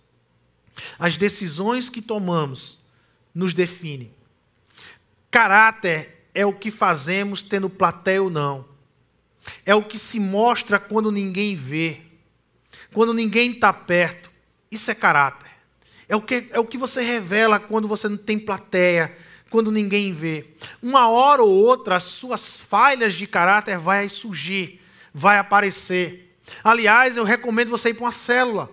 [1.00, 2.78] As decisões que tomamos
[3.34, 4.14] nos definem.
[5.30, 8.66] Caráter é o que fazemos tendo plateia ou não.
[9.66, 12.12] É o que se mostra quando ninguém vê
[12.94, 14.30] quando ninguém está perto.
[14.70, 15.50] Isso é caráter.
[16.08, 19.16] É o, que, é o que você revela quando você não tem plateia,
[19.52, 20.48] quando ninguém vê.
[20.82, 24.82] Uma hora ou outra, as suas falhas de caráter vai surgir,
[25.14, 26.36] vai aparecer.
[26.64, 28.72] Aliás, eu recomendo você ir para uma célula.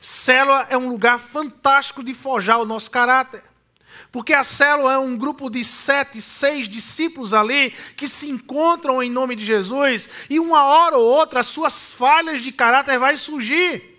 [0.00, 3.42] Célula é um lugar fantástico de forjar o nosso caráter.
[4.12, 9.08] Porque a célula é um grupo de sete, seis discípulos ali que se encontram em
[9.08, 13.89] nome de Jesus e uma hora ou outra as suas falhas de caráter vai surgir.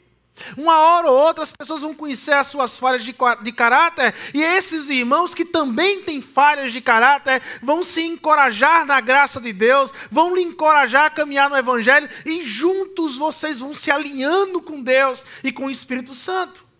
[0.58, 4.41] Uma hora ou outra as pessoas vão conhecer as suas falhas de, de caráter e
[4.41, 9.91] esses irmãos que também têm falhas de caráter vão se encorajar na graça de Deus,
[10.10, 15.25] vão lhe encorajar a caminhar no Evangelho e juntos vocês vão se alinhando com Deus
[15.43, 16.71] e com o Espírito Santo.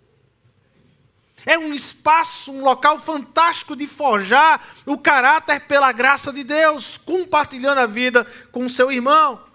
[1.46, 7.80] É um espaço, um local fantástico de forjar o caráter pela graça de Deus, compartilhando
[7.80, 9.51] a vida com o seu irmão.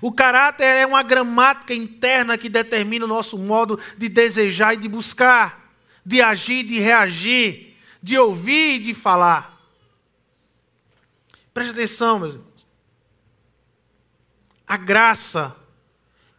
[0.00, 4.88] O caráter é uma gramática interna que determina o nosso modo de desejar e de
[4.88, 5.72] buscar,
[6.04, 9.56] de agir, de reagir, de ouvir e de falar.
[11.52, 12.66] Preste atenção, meus irmãos.
[14.66, 15.56] A graça,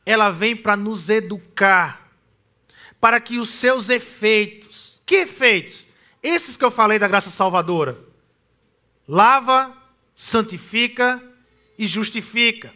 [0.05, 2.09] ela vem para nos educar
[2.99, 5.87] para que os seus efeitos, que efeitos?
[6.21, 7.97] Esses que eu falei da graça salvadora.
[9.07, 9.75] Lava,
[10.13, 11.21] santifica
[11.77, 12.73] e justifica.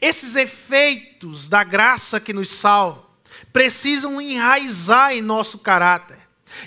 [0.00, 3.04] Esses efeitos da graça que nos salva
[3.52, 6.18] precisam enraizar em nosso caráter.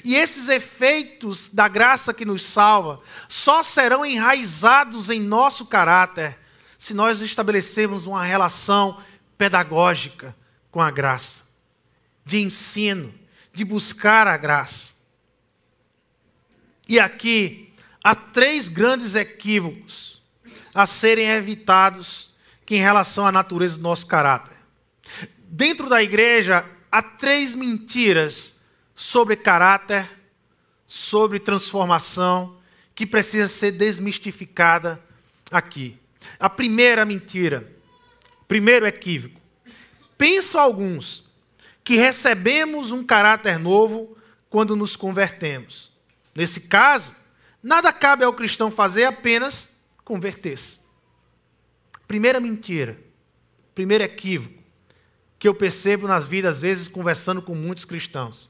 [0.03, 6.37] E esses efeitos da graça que nos salva só serão enraizados em nosso caráter
[6.77, 9.01] se nós estabelecermos uma relação
[9.37, 10.35] pedagógica
[10.69, 11.47] com a graça
[12.25, 13.13] de ensino,
[13.53, 14.93] de buscar a graça.
[16.87, 20.21] E aqui há três grandes equívocos
[20.73, 22.35] a serem evitados
[22.75, 24.57] em relação à natureza do nosso caráter.
[25.39, 28.55] Dentro da igreja, há três mentiras
[28.95, 30.09] sobre caráter,
[30.85, 32.57] sobre transformação,
[32.93, 35.01] que precisa ser desmistificada
[35.51, 35.97] aqui.
[36.39, 37.71] A primeira mentira,
[38.47, 39.39] primeiro equívoco.
[40.17, 41.23] Pensam alguns
[41.83, 44.17] que recebemos um caráter novo
[44.49, 45.91] quando nos convertemos.
[46.35, 47.13] Nesse caso,
[47.61, 50.86] nada cabe ao cristão fazer apenas converter-se.
[52.07, 52.97] Primeira mentira,
[53.75, 54.57] primeiro equívoco
[55.39, 58.49] que eu percebo nas vidas, às vezes, conversando com muitos cristãos.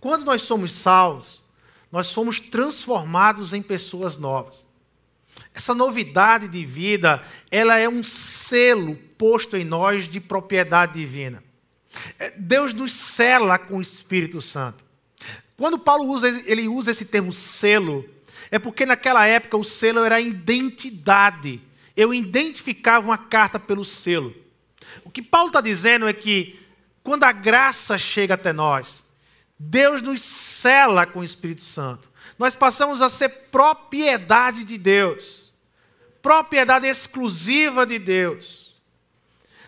[0.00, 1.44] Quando nós somos salvos,
[1.90, 4.66] nós somos transformados em pessoas novas.
[5.54, 11.42] Essa novidade de vida, ela é um selo posto em nós de propriedade divina.
[12.18, 14.84] É, Deus nos sela com o Espírito Santo.
[15.56, 18.04] Quando Paulo usa, ele usa esse termo selo,
[18.50, 21.60] é porque naquela época o selo era a identidade.
[21.96, 24.34] Eu identificava uma carta pelo selo.
[25.04, 26.58] O que Paulo está dizendo é que
[27.02, 29.04] quando a graça chega até nós,
[29.58, 32.10] Deus nos cela com o Espírito Santo.
[32.38, 35.52] Nós passamos a ser propriedade de Deus,
[36.20, 38.80] propriedade exclusiva de Deus.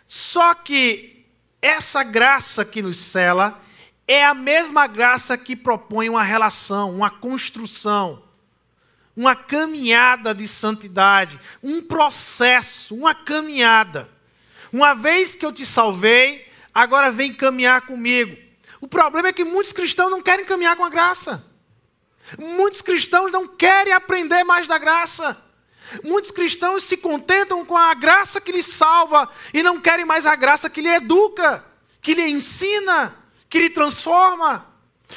[0.06, 1.24] Só que
[1.62, 3.62] essa graça que nos cela
[4.06, 8.23] é a mesma graça que propõe uma relação, uma construção,
[9.16, 14.08] uma caminhada de santidade, um processo, uma caminhada.
[14.72, 18.36] Uma vez que eu te salvei, agora vem caminhar comigo.
[18.80, 21.44] O problema é que muitos cristãos não querem caminhar com a graça.
[22.38, 25.40] Muitos cristãos não querem aprender mais da graça.
[26.02, 30.34] Muitos cristãos se contentam com a graça que lhe salva e não querem mais a
[30.34, 31.64] graça que lhe educa,
[32.00, 33.14] que lhe ensina,
[33.48, 34.73] que lhe transforma.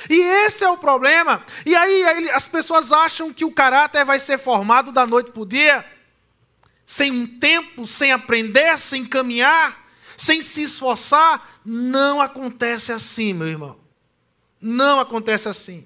[0.10, 1.44] E esse é o problema.
[1.66, 5.46] E aí as pessoas acham que o caráter vai ser formado da noite para o
[5.46, 5.86] dia
[6.86, 13.78] sem um tempo, sem aprender, sem caminhar, sem se esforçar, não acontece assim, meu irmão.
[14.62, 15.86] Não acontece assim.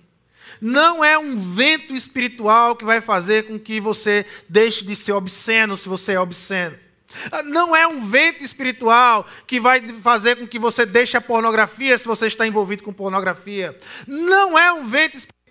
[0.62, 5.76] Não é um vento espiritual que vai fazer com que você deixe de ser obsceno
[5.76, 6.78] se você é obsceno.
[7.46, 12.08] Não é um vento espiritual que vai fazer com que você deixe a pornografia se
[12.08, 13.78] você está envolvido com pornografia.
[14.08, 15.42] Não é um vento espiritual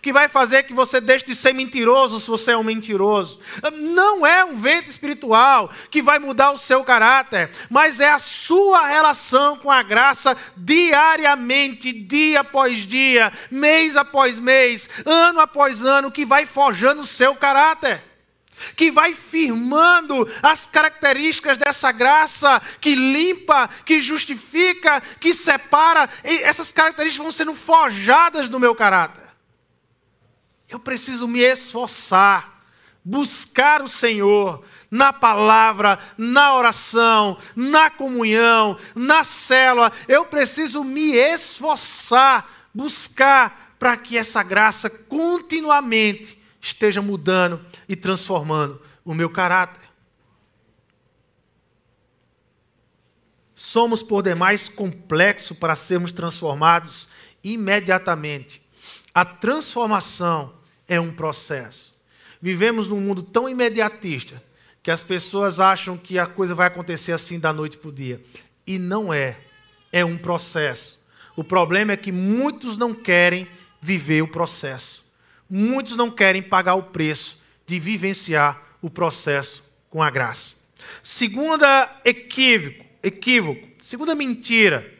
[0.00, 3.40] que vai fazer que você deixe de ser mentiroso se você é um mentiroso.
[3.72, 8.86] Não é um vento espiritual que vai mudar o seu caráter, mas é a sua
[8.86, 16.24] relação com a graça diariamente, dia após dia, mês após mês, ano após ano, que
[16.24, 18.13] vai forjando o seu caráter
[18.76, 26.08] que vai firmando as características dessa graça que limpa, que justifica, que separa.
[26.22, 29.24] Essas características vão sendo forjadas no meu caráter.
[30.68, 32.60] Eu preciso me esforçar,
[33.04, 39.92] buscar o Senhor na palavra, na oração, na comunhão, na célula.
[40.06, 46.33] Eu preciso me esforçar, buscar para que essa graça continuamente
[46.66, 49.82] esteja mudando e transformando o meu caráter.
[53.54, 57.08] Somos por demais complexo para sermos transformados
[57.42, 58.64] imediatamente
[59.14, 60.52] a transformação
[60.88, 61.96] é um processo.
[62.42, 64.42] Vivemos num mundo tão imediatista
[64.82, 68.22] que as pessoas acham que a coisa vai acontecer assim da noite para o dia.
[68.66, 69.38] E não é.
[69.92, 71.00] É um processo.
[71.36, 73.46] O problema é que muitos não querem
[73.80, 75.03] viver o processo.
[75.48, 80.56] Muitos não querem pagar o preço de vivenciar o processo com a graça.
[81.02, 84.90] Segunda equívoco, equívoco segunda mentira.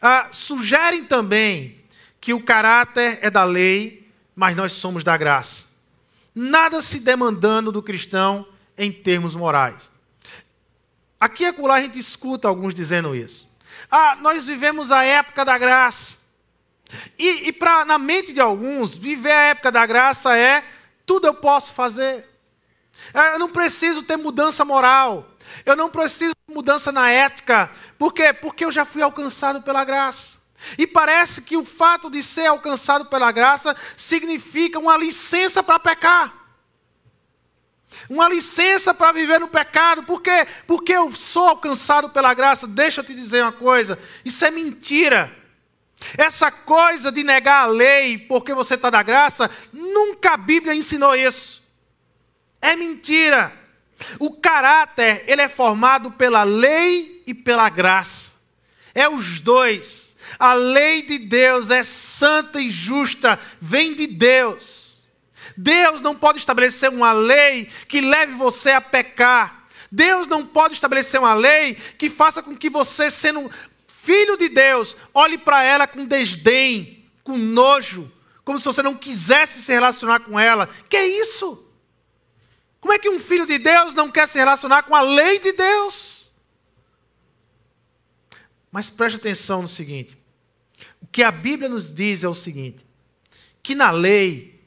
[0.00, 1.80] Ah, sugerem também
[2.20, 5.66] que o caráter é da lei, mas nós somos da graça.
[6.32, 8.46] Nada se demandando do cristão
[8.78, 9.90] em termos morais.
[11.18, 13.52] Aqui e acolá a gente escuta alguns dizendo isso.
[13.90, 16.18] Ah, nós vivemos a época da graça.
[17.18, 20.64] E, e na mente de alguns, viver a época da graça é
[21.04, 22.28] tudo eu posso fazer.
[23.12, 25.36] É, eu não preciso ter mudança moral.
[25.64, 27.70] Eu não preciso de mudança na ética.
[27.98, 28.32] Por quê?
[28.32, 30.44] Porque eu já fui alcançado pela graça.
[30.78, 36.34] E parece que o fato de ser alcançado pela graça significa uma licença para pecar.
[38.08, 40.02] Uma licença para viver no pecado.
[40.02, 40.46] Por quê?
[40.66, 42.66] Porque eu sou alcançado pela graça.
[42.66, 45.35] Deixa eu te dizer uma coisa: isso é mentira.
[46.16, 51.14] Essa coisa de negar a lei porque você está da graça, nunca a Bíblia ensinou
[51.14, 51.62] isso.
[52.60, 53.52] É mentira.
[54.18, 58.32] O caráter, ele é formado pela lei e pela graça.
[58.94, 60.16] É os dois.
[60.38, 65.02] A lei de Deus é santa e justa, vem de Deus.
[65.56, 69.66] Deus não pode estabelecer uma lei que leve você a pecar.
[69.90, 73.50] Deus não pode estabelecer uma lei que faça com que você, sendo
[74.06, 78.10] filho de Deus, olhe para ela com desdém, com nojo,
[78.44, 80.68] como se você não quisesse se relacionar com ela.
[80.88, 81.68] Que é isso?
[82.80, 85.50] Como é que um filho de Deus não quer se relacionar com a lei de
[85.50, 86.30] Deus?
[88.70, 90.16] Mas preste atenção no seguinte:
[91.02, 92.86] o que a Bíblia nos diz é o seguinte:
[93.60, 94.64] que na lei,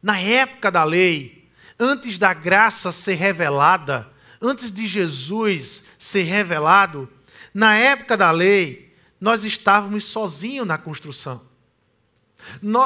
[0.00, 1.50] na época da lei,
[1.80, 4.08] antes da graça ser revelada,
[4.40, 7.12] antes de Jesus ser revelado,
[7.58, 11.42] na época da lei, nós estávamos sozinhos na construção.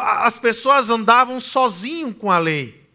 [0.00, 2.88] As pessoas andavam sozinhos com a lei.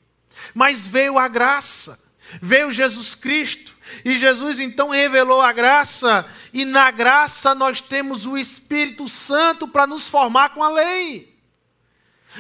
[0.56, 2.04] Mas veio a graça,
[2.42, 8.36] veio Jesus Cristo, e Jesus então revelou a graça, e na graça nós temos o
[8.36, 11.40] Espírito Santo para nos formar com a lei.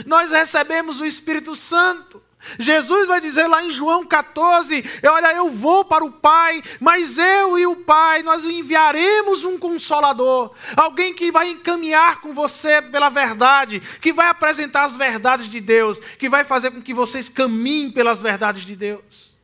[0.07, 2.23] Nós recebemos o Espírito Santo.
[2.59, 7.57] Jesus vai dizer lá em João 14: Olha, eu vou para o Pai, mas eu
[7.59, 13.81] e o Pai, nós enviaremos um consolador, alguém que vai encaminhar com você pela verdade,
[14.01, 18.21] que vai apresentar as verdades de Deus, que vai fazer com que vocês caminhem pelas
[18.21, 19.35] verdades de Deus.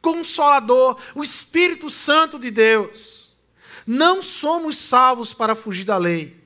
[0.00, 3.36] Consolador, o Espírito Santo de Deus.
[3.86, 6.36] Não somos salvos para fugir da lei,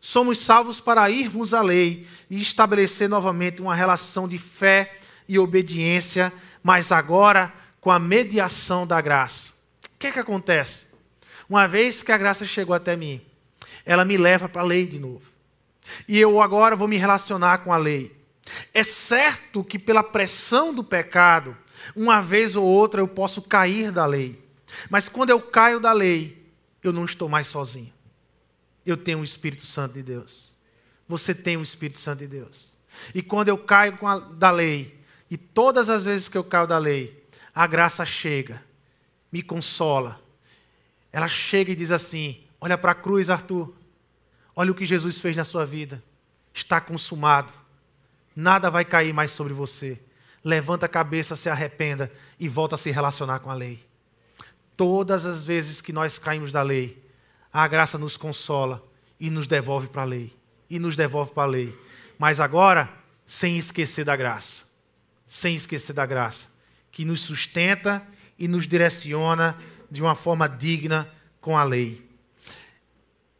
[0.00, 4.98] somos salvos para irmos à lei e estabelecer novamente uma relação de fé
[5.28, 9.52] e obediência, mas agora com a mediação da graça.
[9.94, 10.86] O que é que acontece?
[11.48, 13.20] Uma vez que a graça chegou até mim,
[13.84, 15.22] ela me leva para a lei de novo.
[16.08, 18.14] E eu agora vou me relacionar com a lei.
[18.74, 21.56] É certo que pela pressão do pecado,
[21.94, 24.44] uma vez ou outra eu posso cair da lei.
[24.90, 26.44] Mas quando eu caio da lei,
[26.82, 27.92] eu não estou mais sozinho.
[28.84, 30.56] Eu tenho o Espírito Santo de Deus.
[31.08, 32.76] Você tem o Espírito Santo de Deus.
[33.14, 34.95] E quando eu caio a, da lei,
[35.30, 37.24] e todas as vezes que eu caio da lei,
[37.54, 38.62] a graça chega,
[39.30, 40.20] me consola.
[41.12, 43.74] Ela chega e diz assim: Olha para a cruz, Arthur.
[44.54, 46.02] Olha o que Jesus fez na sua vida.
[46.54, 47.52] Está consumado.
[48.34, 50.00] Nada vai cair mais sobre você.
[50.44, 53.84] Levanta a cabeça, se arrependa e volta a se relacionar com a lei.
[54.76, 57.02] Todas as vezes que nós caímos da lei,
[57.52, 58.86] a graça nos consola
[59.18, 60.32] e nos devolve para a lei.
[60.70, 61.76] E nos devolve para a lei.
[62.18, 62.88] Mas agora,
[63.26, 64.65] sem esquecer da graça
[65.26, 66.48] sem esquecer da graça,
[66.90, 68.06] que nos sustenta
[68.38, 69.56] e nos direciona
[69.90, 71.08] de uma forma digna
[71.40, 72.06] com a lei.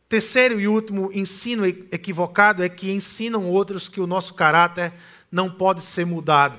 [0.09, 4.93] Terceiro e último ensino equivocado é que ensinam outros que o nosso caráter
[5.30, 6.59] não pode ser mudado.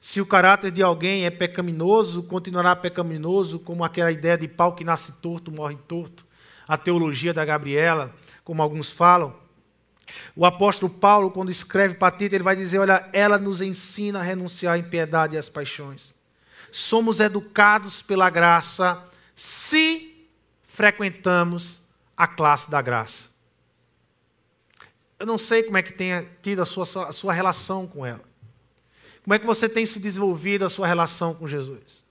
[0.00, 4.84] Se o caráter de alguém é pecaminoso, continuará pecaminoso, como aquela ideia de pau que
[4.84, 6.26] nasce torto, morre torto.
[6.68, 9.34] A teologia da Gabriela, como alguns falam.
[10.36, 14.22] O apóstolo Paulo, quando escreve para Tito, ele vai dizer: Olha, ela nos ensina a
[14.22, 16.14] renunciar à impiedade e às paixões.
[16.70, 19.02] Somos educados pela graça
[19.34, 20.28] se
[20.64, 21.80] frequentamos
[22.16, 23.28] a classe da graça.
[25.18, 28.24] Eu não sei como é que tenha tido a sua, a sua relação com ela.
[29.22, 32.04] Como é que você tem se desenvolvido a sua relação com Jesus.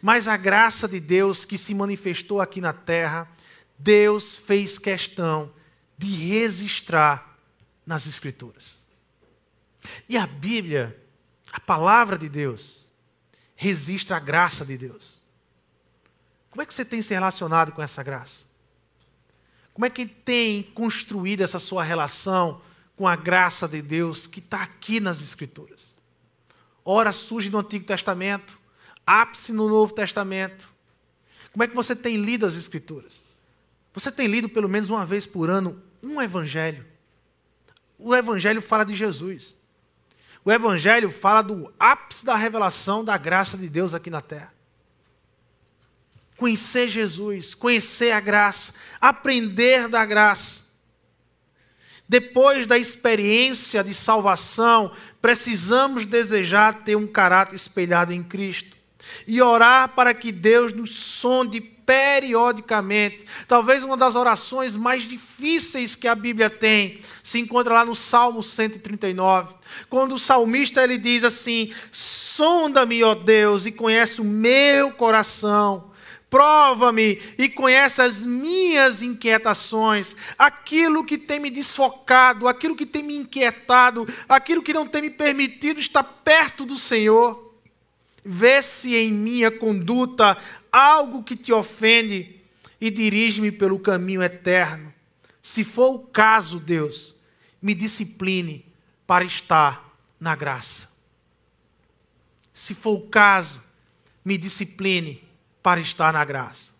[0.00, 3.28] Mas a graça de Deus que se manifestou aqui na terra,
[3.78, 5.52] Deus fez questão
[5.98, 7.36] de registrar
[7.84, 8.78] nas Escrituras.
[10.08, 10.96] E a Bíblia,
[11.52, 12.92] a palavra de Deus,
[13.56, 15.20] registra a graça de Deus.
[16.50, 18.44] Como é que você tem se relacionado com essa graça?
[19.74, 22.60] Como é que tem construído essa sua relação
[22.96, 25.98] com a graça de Deus que está aqui nas Escrituras?
[26.84, 28.58] Ora surge no Antigo Testamento,
[29.06, 30.68] ápice no Novo Testamento.
[31.52, 33.24] Como é que você tem lido as Escrituras?
[33.94, 36.86] Você tem lido pelo menos uma vez por ano um evangelho.
[37.98, 39.56] O evangelho fala de Jesus.
[40.44, 44.52] O evangelho fala do ápice da revelação da graça de Deus aqui na terra.
[46.36, 50.62] Conhecer Jesus, conhecer a graça, aprender da graça.
[52.08, 58.78] Depois da experiência de salvação, precisamos desejar ter um caráter espelhado em Cristo
[59.26, 63.24] e orar para que Deus nos sonde periodicamente.
[63.46, 68.42] Talvez uma das orações mais difíceis que a Bíblia tem se encontra lá no Salmo
[68.42, 69.54] 139,
[69.88, 75.88] quando o salmista ele diz assim: "Sonda-me, ó Deus, e conhece o meu coração.
[76.28, 83.16] Prova-me e conhece as minhas inquietações, aquilo que tem me desfocado, aquilo que tem me
[83.16, 87.48] inquietado, aquilo que não tem me permitido estar perto do Senhor."
[88.30, 90.36] Vê se em minha conduta
[90.72, 92.40] algo que te ofende
[92.80, 94.92] e dirige-me pelo caminho eterno.
[95.42, 97.14] Se for o caso, Deus,
[97.60, 98.64] me discipline
[99.06, 100.88] para estar na graça.
[102.52, 103.62] Se for o caso,
[104.24, 105.22] me discipline
[105.62, 106.72] para estar na graça.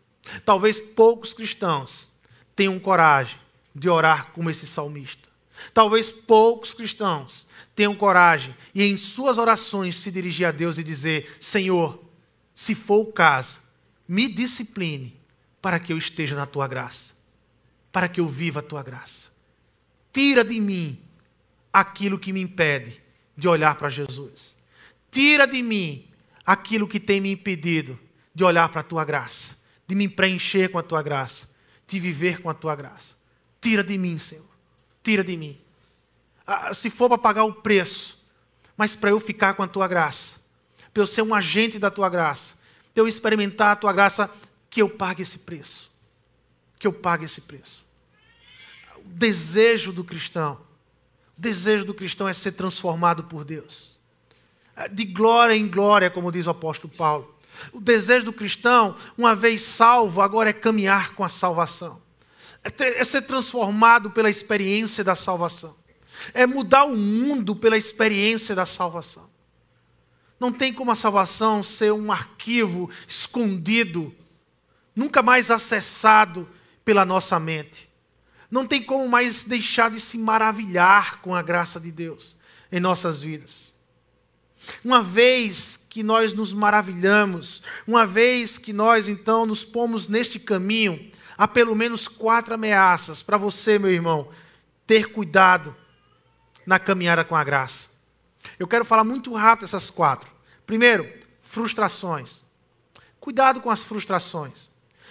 [0.45, 2.11] Talvez poucos cristãos
[2.55, 3.39] tenham coragem
[3.75, 5.29] de orar como esse salmista.
[5.73, 11.37] Talvez poucos cristãos tenham coragem e em suas orações se dirigir a Deus e dizer:
[11.41, 12.03] Senhor,
[12.55, 13.59] se for o caso,
[14.09, 15.15] me discipline
[15.61, 17.15] para que eu esteja na tua graça,
[17.93, 19.29] para que eu viva a tua graça.
[20.13, 20.99] Tira de mim
[21.73, 23.03] aquilo que me impede
[23.37, 24.57] de olhar para Jesus.
[25.11, 26.09] Tira de mim
[26.45, 27.99] aquilo que tem me impedido
[28.35, 29.57] de olhar para a tua graça,
[29.87, 31.49] de me preencher com a tua graça,
[31.87, 33.17] de viver com a tua graça.
[33.61, 34.45] Tira de mim, Senhor.
[35.03, 35.59] Tira de mim.
[36.47, 38.25] Ah, se for para pagar o preço,
[38.77, 40.41] mas para eu ficar com a tua graça,
[40.93, 42.58] para eu ser um agente da tua graça,
[42.99, 44.29] para eu experimentar a tua graça,
[44.69, 45.89] que eu pague esse preço.
[46.81, 47.87] Que eu pague esse preço.
[48.97, 50.55] O desejo do cristão,
[51.37, 53.97] o desejo do cristão é ser transformado por Deus.
[54.75, 57.33] É, de glória em glória, como diz o apóstolo Paulo.
[57.73, 62.03] O desejo do cristão, uma vez salvo, agora é caminhar com a salvação.
[62.65, 65.77] É, é ser transformado pela experiência da salvação.
[66.35, 69.31] É mudar o mundo pela experiência da salvação.
[70.39, 74.15] Não tem como a salvação ser um arquivo escondido,
[74.95, 76.49] nunca mais acessado
[76.85, 77.89] pela nossa mente.
[78.51, 82.37] Não tem como mais deixar de se maravilhar com a graça de Deus
[82.71, 83.77] em nossas vidas.
[84.85, 91.11] Uma vez que nós nos maravilhamos, uma vez que nós então nos pomos neste caminho,
[91.37, 94.29] há pelo menos quatro ameaças para você, meu irmão,
[94.87, 95.75] ter cuidado
[96.67, 97.98] na caminhada com a graça.
[98.59, 100.31] Eu quero falar muito rápido essas quatro.
[100.67, 101.11] Primeiro,
[101.43, 102.45] frustrações.
[103.21, 104.71] Cuidado com as frustrações.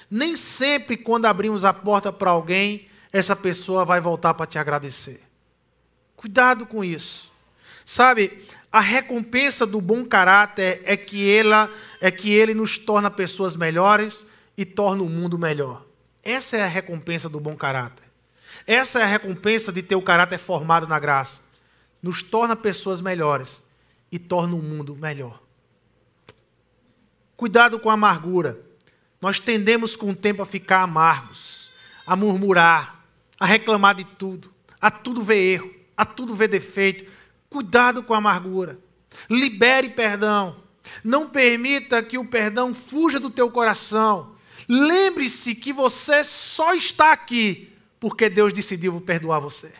[0.09, 5.21] Nem sempre, quando abrimos a porta para alguém, essa pessoa vai voltar para te agradecer.
[6.15, 7.31] Cuidado com isso.
[7.85, 11.71] Sabe, a recompensa do bom caráter é que, ela,
[12.01, 14.25] é que ele nos torna pessoas melhores
[14.57, 15.85] e torna o mundo melhor.
[16.23, 18.03] Essa é a recompensa do bom caráter.
[18.65, 21.46] Essa é a recompensa de ter o caráter formado na graça.
[22.01, 23.63] Nos torna pessoas melhores
[24.11, 25.41] e torna o mundo melhor.
[27.35, 28.59] Cuidado com a amargura.
[29.21, 31.71] Nós tendemos com o tempo a ficar amargos,
[32.05, 33.03] a murmurar,
[33.39, 37.11] a reclamar de tudo, a tudo ver erro, a tudo ver defeito.
[37.49, 38.79] Cuidado com a amargura.
[39.29, 40.57] Libere perdão.
[41.03, 44.35] Não permita que o perdão fuja do teu coração.
[44.67, 49.73] Lembre-se que você só está aqui porque Deus decidiu perdoar você.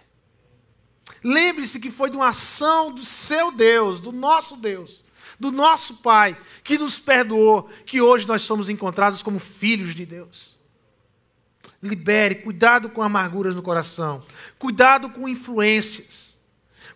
[1.24, 5.04] Lembre-se que foi de uma ação do seu Deus, do nosso Deus,
[5.40, 10.58] do nosso Pai, que nos perdoou, que hoje nós somos encontrados como filhos de Deus.
[11.82, 14.26] Libere, cuidado com amarguras no coração,
[14.58, 16.38] cuidado com influências.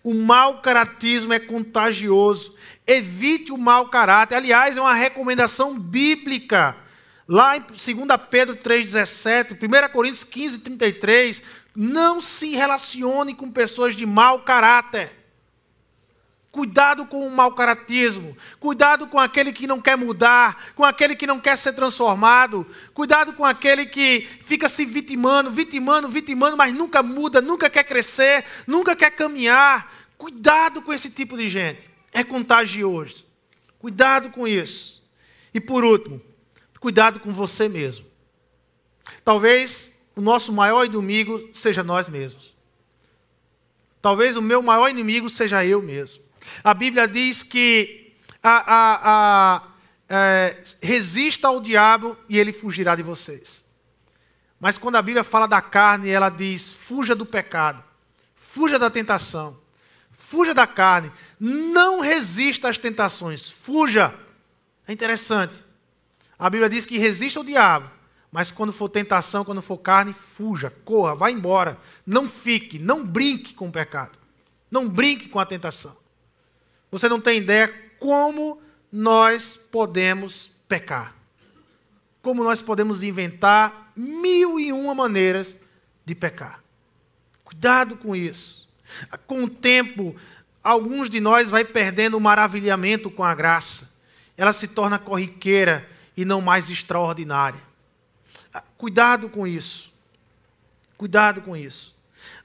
[0.03, 2.55] O mau caratismo é contagioso.
[2.88, 4.36] Evite o mau caráter.
[4.36, 6.76] Aliás, é uma recomendação bíblica.
[7.28, 7.80] Lá em 2
[8.30, 11.41] Pedro 3,17, 1 Coríntios 15, 33,
[11.76, 15.22] não se relacione com pessoas de mau caráter.
[16.51, 18.36] Cuidado com o mau caratismo.
[18.59, 22.67] Cuidado com aquele que não quer mudar, com aquele que não quer ser transformado.
[22.93, 28.43] Cuidado com aquele que fica se vitimando, vitimando, vitimando, mas nunca muda, nunca quer crescer,
[28.67, 29.93] nunca quer caminhar.
[30.17, 31.89] Cuidado com esse tipo de gente.
[32.11, 33.26] É contagioso.
[33.80, 35.01] Cuidado com isso.
[35.53, 36.22] E por último,
[36.82, 38.05] cuidado com você mesmo.
[39.24, 42.55] Talvez o nosso maior inimigo seja nós mesmos.
[44.01, 46.24] Talvez o meu maior inimigo seja eu mesmo.
[46.64, 48.99] A Bíblia diz que a, a,
[49.55, 49.64] a,
[50.09, 53.64] é, resista ao diabo e ele fugirá de vocês.
[54.59, 57.84] Mas quando a Bíblia fala da carne, ela diz: fuja do pecado,
[58.36, 59.59] fuja da tentação,
[60.12, 64.14] fuja da carne, não resista às tentações, fuja.
[64.88, 65.64] É interessante.
[66.38, 67.89] A Bíblia diz que resista ao diabo,
[68.32, 71.77] mas quando for tentação, quando for carne, fuja, corra, vá embora.
[72.05, 74.17] Não fique, não brinque com o pecado.
[74.69, 75.97] Não brinque com a tentação.
[76.89, 77.67] Você não tem ideia
[77.99, 81.13] como nós podemos pecar.
[82.21, 85.57] Como nós podemos inventar mil e uma maneiras
[86.05, 86.63] de pecar.
[87.43, 88.69] Cuidado com isso.
[89.27, 90.15] Com o tempo,
[90.63, 93.93] alguns de nós vai perdendo o maravilhamento com a graça.
[94.38, 97.70] Ela se torna corriqueira e não mais extraordinária.
[98.78, 99.91] Cuidado com isso.
[100.97, 101.95] Cuidado com isso.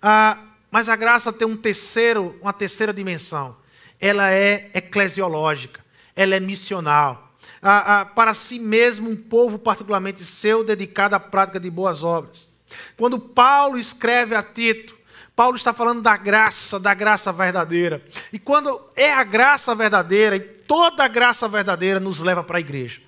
[0.01, 0.39] Ah,
[0.71, 3.57] mas a graça tem um terceiro, uma terceira dimensão
[4.01, 5.81] ela é eclesiológica,
[6.15, 7.33] ela é missional.
[7.63, 12.51] Ah, ah, para si mesmo, um povo particularmente seu, dedicado à prática de boas obras.
[12.97, 14.97] Quando Paulo escreve a Tito,
[15.35, 18.03] Paulo está falando da graça, da graça verdadeira.
[18.33, 22.61] E quando é a graça verdadeira, e toda a graça verdadeira nos leva para a
[22.61, 23.01] igreja.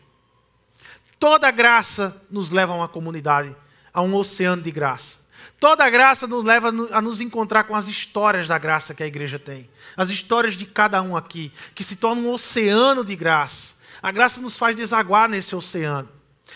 [1.19, 3.55] Toda graça nos leva a uma comunidade,
[3.93, 5.27] a um oceano de graça.
[5.59, 9.39] Toda graça nos leva a nos encontrar com as histórias da graça que a igreja
[9.39, 9.69] tem.
[9.97, 13.75] As histórias de cada um aqui, que se torna um oceano de graça.
[14.01, 16.09] A graça nos faz desaguar nesse oceano.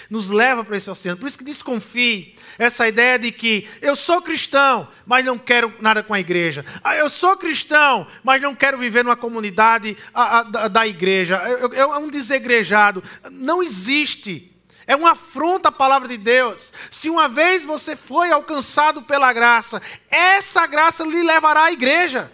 [0.08, 1.18] Nos leva para esse oceano.
[1.18, 6.02] Por isso que desconfie essa ideia de que eu sou cristão, mas não quero nada
[6.04, 6.64] com a igreja.
[6.84, 11.36] Ah, eu sou cristão, mas não quero viver numa comunidade a, a, da, igreja.
[11.36, 13.02] Eu, eu, é um desegrejado.
[13.32, 14.51] Não existe.
[14.86, 16.72] É uma afronta à palavra de Deus.
[16.90, 19.80] Se uma vez você foi alcançado pela graça,
[20.10, 22.32] essa graça lhe levará à igreja.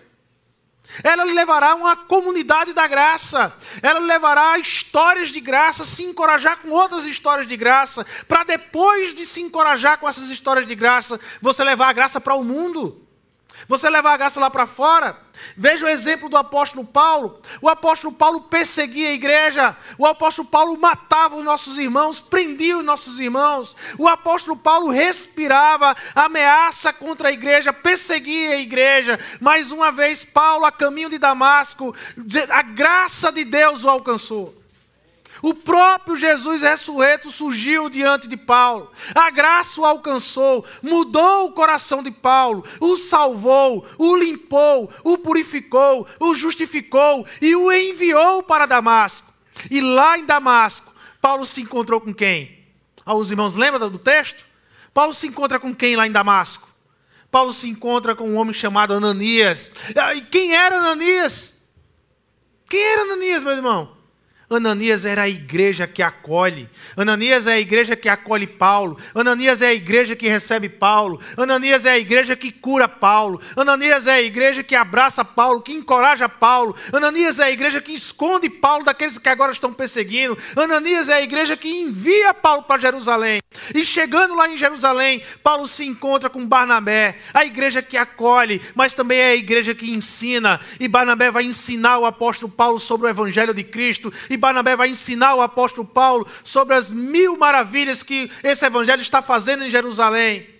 [1.02, 3.52] Ela lhe levará a uma comunidade da graça.
[3.82, 8.44] Ela lhe levará a histórias de graça, se encorajar com outras histórias de graça, para
[8.44, 12.44] depois de se encorajar com essas histórias de graça, você levar a graça para o
[12.44, 13.07] mundo.
[13.68, 15.14] Você levar a graça lá para fora.
[15.54, 17.38] Veja o exemplo do apóstolo Paulo.
[17.60, 19.76] O apóstolo Paulo perseguia a igreja.
[19.98, 23.76] O apóstolo Paulo matava os nossos irmãos, prendia os nossos irmãos.
[23.98, 29.20] O apóstolo Paulo respirava ameaça contra a igreja, perseguia a igreja.
[29.38, 31.94] Mais uma vez, Paulo, a caminho de Damasco,
[32.48, 34.57] a graça de Deus o alcançou.
[35.42, 38.90] O próprio Jesus ressurreto surgiu diante de Paulo.
[39.14, 46.06] A graça o alcançou, mudou o coração de Paulo, o salvou, o limpou, o purificou,
[46.18, 49.32] o justificou e o enviou para Damasco.
[49.70, 52.66] E lá em Damasco, Paulo se encontrou com quem?
[53.06, 54.44] Os irmãos lembram do texto?
[54.92, 56.68] Paulo se encontra com quem lá em Damasco?
[57.30, 59.70] Paulo se encontra com um homem chamado Ananias.
[59.96, 61.56] Ah, e quem era Ananias?
[62.68, 63.97] Quem era Ananias, meu irmão?
[64.50, 66.70] Ananias era a igreja que acolhe.
[66.96, 68.96] Ananias é a igreja que acolhe Paulo.
[69.14, 71.20] Ananias é a igreja que recebe Paulo.
[71.36, 73.40] Ananias é a igreja que cura Paulo.
[73.54, 76.74] Ananias é a igreja que abraça Paulo, que encoraja Paulo.
[76.90, 80.38] Ananias é a igreja que esconde Paulo daqueles que agora estão perseguindo.
[80.56, 83.40] Ananias é a igreja que envia Paulo para Jerusalém.
[83.74, 88.94] E chegando lá em Jerusalém, Paulo se encontra com Barnabé, a igreja que acolhe, mas
[88.94, 90.58] também é a igreja que ensina.
[90.80, 94.10] E Barnabé vai ensinar o apóstolo Paulo sobre o evangelho de Cristo.
[94.30, 99.20] E Barnabé vai ensinar o apóstolo Paulo sobre as mil maravilhas que esse evangelho está
[99.20, 100.58] fazendo em Jerusalém.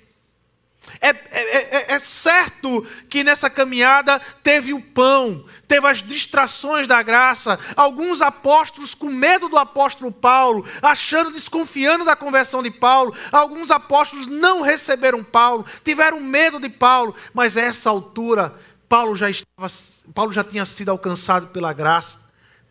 [1.01, 7.03] É, é, é, é, certo que nessa caminhada teve o pão, teve as distrações da
[7.03, 7.59] graça.
[7.77, 13.15] Alguns apóstolos, com medo do apóstolo Paulo, achando, desconfiando da conversão de Paulo.
[13.31, 18.55] Alguns apóstolos não receberam Paulo, tiveram medo de Paulo, mas a essa altura,
[18.89, 19.69] Paulo já, estava,
[20.15, 22.28] Paulo já tinha sido alcançado pela graça.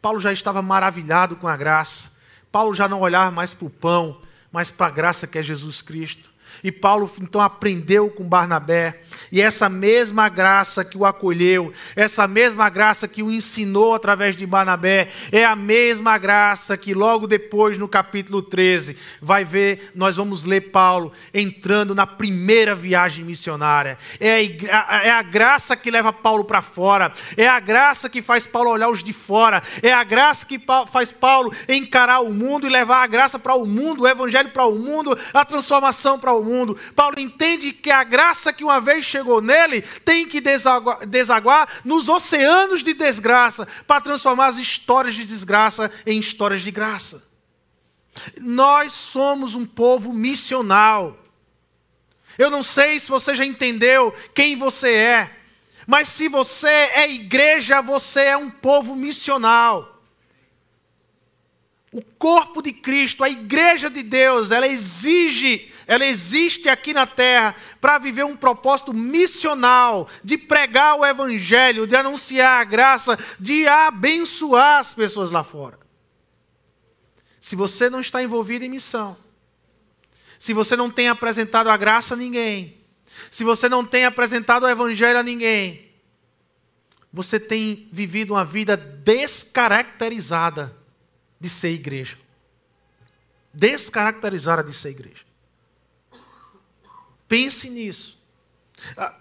[0.08, 2.14] Paulo já estava maravilhado com a graça.
[2.50, 5.82] Paulo já não olhava mais para o pão, mas para a graça que é Jesus
[5.82, 6.32] Cristo.
[6.64, 12.70] E Paulo então aprendeu com Barnabé e essa mesma graça que o acolheu, essa mesma
[12.70, 17.88] graça que o ensinou através de Barnabé, é a mesma graça que logo depois, no
[17.88, 23.98] capítulo 13, vai ver, nós vamos ler Paulo entrando na primeira viagem missionária.
[24.20, 24.38] É
[24.72, 28.70] a, é a graça que leva Paulo para fora, é a graça que faz Paulo
[28.70, 33.04] olhar os de fora, é a graça que faz Paulo encarar o mundo e levar
[33.04, 36.78] a graça para o mundo, o evangelho para o mundo, a transformação para o mundo.
[36.96, 42.08] Paulo entende que a graça que uma vez chegou nele tem que desaguar, desaguar nos
[42.10, 47.28] oceanos de desgraça para transformar as histórias de desgraça em histórias de graça.
[48.40, 51.18] Nós somos um povo missional.
[52.38, 55.38] Eu não sei se você já entendeu quem você é,
[55.88, 60.04] mas se você é igreja, você é um povo missional.
[61.92, 67.56] O corpo de Cristo, a igreja de Deus, ela exige, ela existe aqui na terra
[67.80, 74.80] para viver um propósito missional, de pregar o evangelho, de anunciar a graça, de abençoar
[74.80, 75.80] as pessoas lá fora.
[77.40, 79.16] Se você não está envolvido em missão,
[80.38, 82.86] se você não tem apresentado a graça a ninguém,
[83.32, 85.88] se você não tem apresentado o evangelho a ninguém,
[87.12, 90.76] você tem vivido uma vida descaracterizada
[91.40, 92.18] de ser igreja.
[93.54, 95.27] Descaracterizada de ser igreja.
[97.28, 98.18] Pense nisso.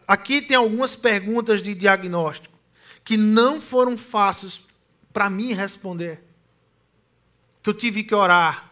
[0.07, 2.55] Aqui tem algumas perguntas de diagnóstico
[3.03, 4.61] que não foram fáceis
[5.13, 6.23] para mim responder.
[7.63, 8.71] Que eu tive que orar.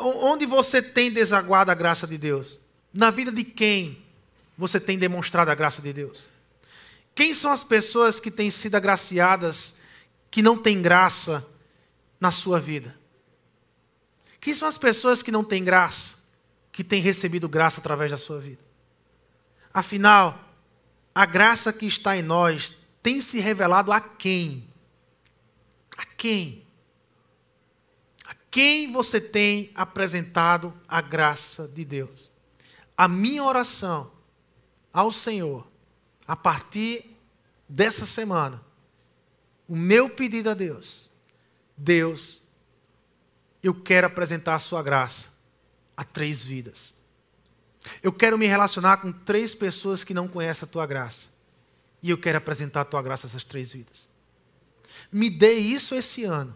[0.00, 2.60] Onde você tem desaguado a graça de Deus?
[2.92, 4.02] Na vida de quem
[4.56, 6.28] você tem demonstrado a graça de Deus?
[7.14, 9.78] Quem são as pessoas que têm sido agraciadas,
[10.30, 11.46] que não têm graça
[12.20, 12.96] na sua vida?
[14.40, 16.18] Quem são as pessoas que não têm graça,
[16.74, 18.60] que têm recebido graça através da sua vida?
[19.72, 20.36] Afinal,
[21.14, 24.68] a graça que está em nós tem se revelado a quem?
[25.96, 26.66] A quem?
[28.26, 32.32] A quem você tem apresentado a graça de Deus?
[32.96, 34.10] A minha oração
[34.92, 35.64] ao Senhor,
[36.26, 37.16] a partir
[37.68, 38.60] dessa semana,
[39.68, 41.08] o meu pedido a Deus,
[41.76, 42.42] Deus,
[43.62, 45.33] eu quero apresentar a sua graça
[45.96, 46.94] a três vidas.
[48.02, 51.28] Eu quero me relacionar com três pessoas que não conhecem a tua graça.
[52.02, 54.08] E eu quero apresentar a tua graça a essas três vidas.
[55.10, 56.54] Me dê isso esse ano.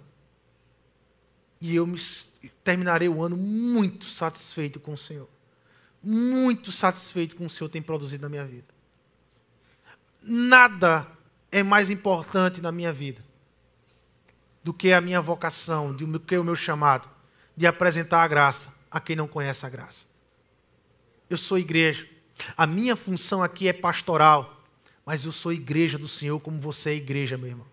[1.60, 2.00] E eu me,
[2.62, 5.28] terminarei o ano muito satisfeito com o Senhor.
[6.02, 8.66] Muito satisfeito com o Senhor tem produzido na minha vida.
[10.22, 11.06] Nada
[11.50, 13.24] é mais importante na minha vida
[14.62, 17.08] do que a minha vocação, do que o meu chamado
[17.56, 20.06] de apresentar a graça a quem não conhece a graça.
[21.28, 22.08] Eu sou igreja.
[22.56, 24.64] A minha função aqui é pastoral,
[25.04, 27.66] mas eu sou igreja do Senhor como você é igreja, meu irmão.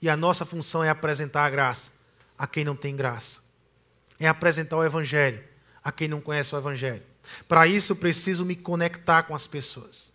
[0.00, 1.92] E a nossa função é apresentar a graça
[2.36, 3.40] a quem não tem graça.
[4.18, 5.42] É apresentar o Evangelho
[5.82, 7.02] a quem não conhece o Evangelho.
[7.46, 10.12] Para isso, eu preciso me conectar com as pessoas.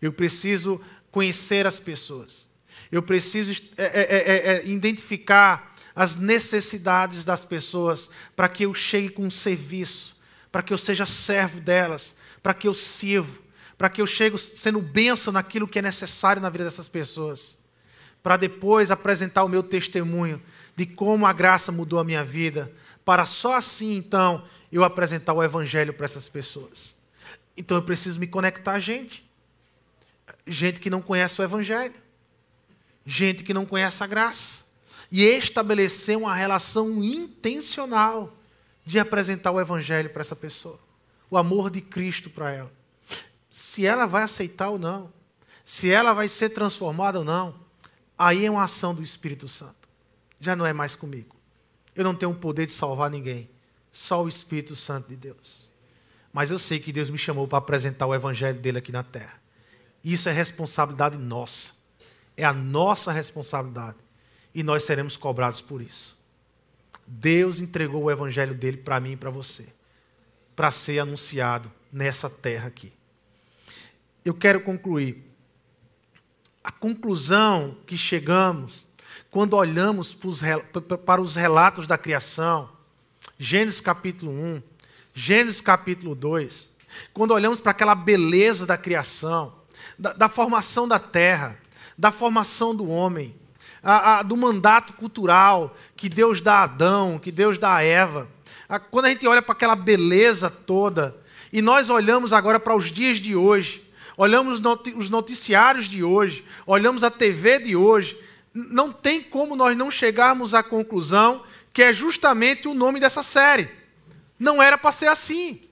[0.00, 2.50] Eu preciso conhecer as pessoas.
[2.90, 9.10] Eu preciso é, é, é, é, identificar as necessidades das pessoas para que eu chegue
[9.10, 10.16] com um serviço,
[10.50, 13.42] para que eu seja servo delas, para que eu sirvo,
[13.76, 17.58] para que eu chegue sendo bênção naquilo que é necessário na vida dessas pessoas,
[18.22, 20.40] para depois apresentar o meu testemunho
[20.76, 22.72] de como a graça mudou a minha vida,
[23.04, 26.96] para só assim então eu apresentar o evangelho para essas pessoas.
[27.56, 29.28] Então eu preciso me conectar a gente.
[30.46, 31.94] Gente que não conhece o evangelho.
[33.04, 34.61] Gente que não conhece a graça.
[35.12, 38.36] E estabelecer uma relação intencional
[38.84, 40.80] de apresentar o evangelho para essa pessoa.
[41.30, 42.72] O amor de Cristo para ela.
[43.48, 45.12] Se ela vai aceitar ou não,
[45.64, 47.54] se ela vai ser transformada ou não,
[48.18, 49.82] aí é uma ação do Espírito Santo
[50.42, 51.36] já não é mais comigo.
[51.94, 53.48] Eu não tenho o poder de salvar ninguém,
[53.92, 55.70] só o Espírito Santo de Deus.
[56.32, 59.40] Mas eu sei que Deus me chamou para apresentar o Evangelho dele aqui na terra.
[60.02, 61.74] Isso é responsabilidade nossa.
[62.36, 63.98] É a nossa responsabilidade.
[64.54, 66.16] E nós seremos cobrados por isso.
[67.06, 69.66] Deus entregou o Evangelho dele para mim e para você,
[70.54, 72.92] para ser anunciado nessa terra aqui.
[74.24, 75.30] Eu quero concluir.
[76.62, 78.86] A conclusão que chegamos
[79.30, 80.16] quando olhamos
[81.04, 82.70] para os relatos da criação,
[83.38, 84.62] Gênesis capítulo 1,
[85.12, 86.70] Gênesis capítulo 2,
[87.12, 89.54] quando olhamos para aquela beleza da criação,
[89.98, 91.58] da, da formação da terra,
[91.98, 93.34] da formação do homem,
[93.82, 98.28] a, a, do mandato cultural que Deus dá a Adão, que Deus dá a Eva,
[98.68, 101.16] a, quando a gente olha para aquela beleza toda,
[101.52, 104.60] e nós olhamos agora para os dias de hoje, olhamos
[104.96, 108.18] os noticiários de hoje, olhamos a TV de hoje,
[108.54, 113.70] não tem como nós não chegarmos à conclusão que é justamente o nome dessa série.
[114.38, 115.62] Não era para ser assim.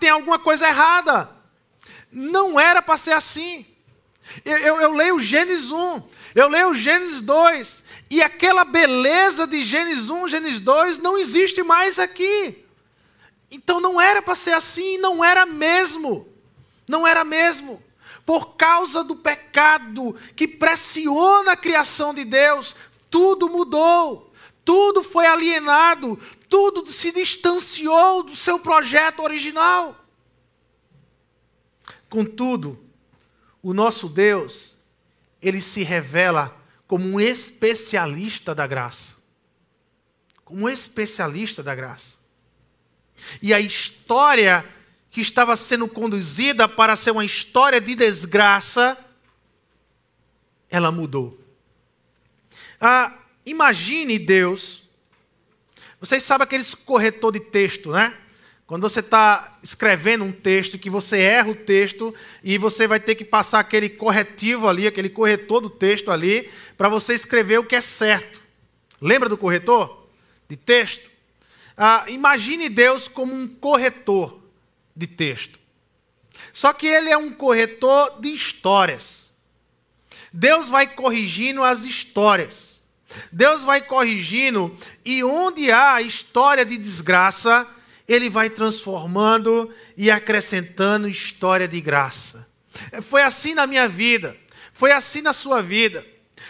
[0.00, 1.28] Tem alguma coisa errada.
[2.10, 3.66] Não era para ser assim.
[4.44, 6.02] Eu, eu, eu, leio Gênesis 1,
[6.34, 11.98] eu leio Gênesis 2, e aquela beleza de Gênesis 1, Gênesis 2 não existe mais
[11.98, 12.64] aqui.
[13.50, 16.28] Então não era para ser assim, não era mesmo.
[16.88, 17.82] Não era mesmo
[18.24, 22.74] por causa do pecado que pressiona a criação de Deus,
[23.10, 24.32] tudo mudou,
[24.64, 26.18] tudo foi alienado,
[26.48, 29.96] tudo se distanciou do seu projeto original.
[32.08, 32.78] Contudo,
[33.62, 34.73] o nosso Deus,
[35.44, 39.16] ele se revela como um especialista da graça.
[40.44, 42.16] Como um especialista da graça.
[43.42, 44.64] E a história
[45.10, 48.98] que estava sendo conduzida para ser uma história de desgraça,
[50.70, 51.38] ela mudou.
[52.80, 54.82] Ah, imagine Deus.
[56.00, 58.18] Vocês sabem aqueles corretor de texto, né?
[58.74, 62.12] Quando você está escrevendo um texto que você erra o texto
[62.42, 66.88] e você vai ter que passar aquele corretivo ali, aquele corretor do texto ali, para
[66.88, 68.42] você escrever o que é certo.
[69.00, 70.08] Lembra do corretor
[70.48, 71.08] de texto?
[71.76, 74.40] Ah, imagine Deus como um corretor
[74.96, 75.56] de texto.
[76.52, 79.32] Só que ele é um corretor de histórias.
[80.32, 82.84] Deus vai corrigindo as histórias.
[83.30, 87.68] Deus vai corrigindo, e onde há história de desgraça,
[88.06, 92.46] ele vai transformando e acrescentando história de graça.
[93.02, 94.36] Foi assim na minha vida,
[94.72, 96.04] foi assim na sua vida.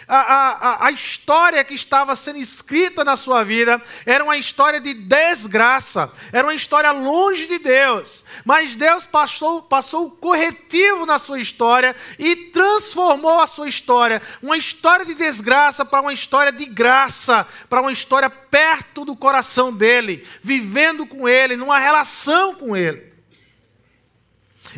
[0.07, 4.93] A, a, a história que estava sendo escrita na sua vida era uma história de
[4.93, 8.23] desgraça, era uma história longe de Deus.
[8.43, 14.21] Mas Deus passou, passou o corretivo na sua história e transformou a sua história.
[14.43, 19.73] Uma história de desgraça para uma história de graça, para uma história perto do coração
[19.73, 23.14] dele, vivendo com ele, numa relação com ele.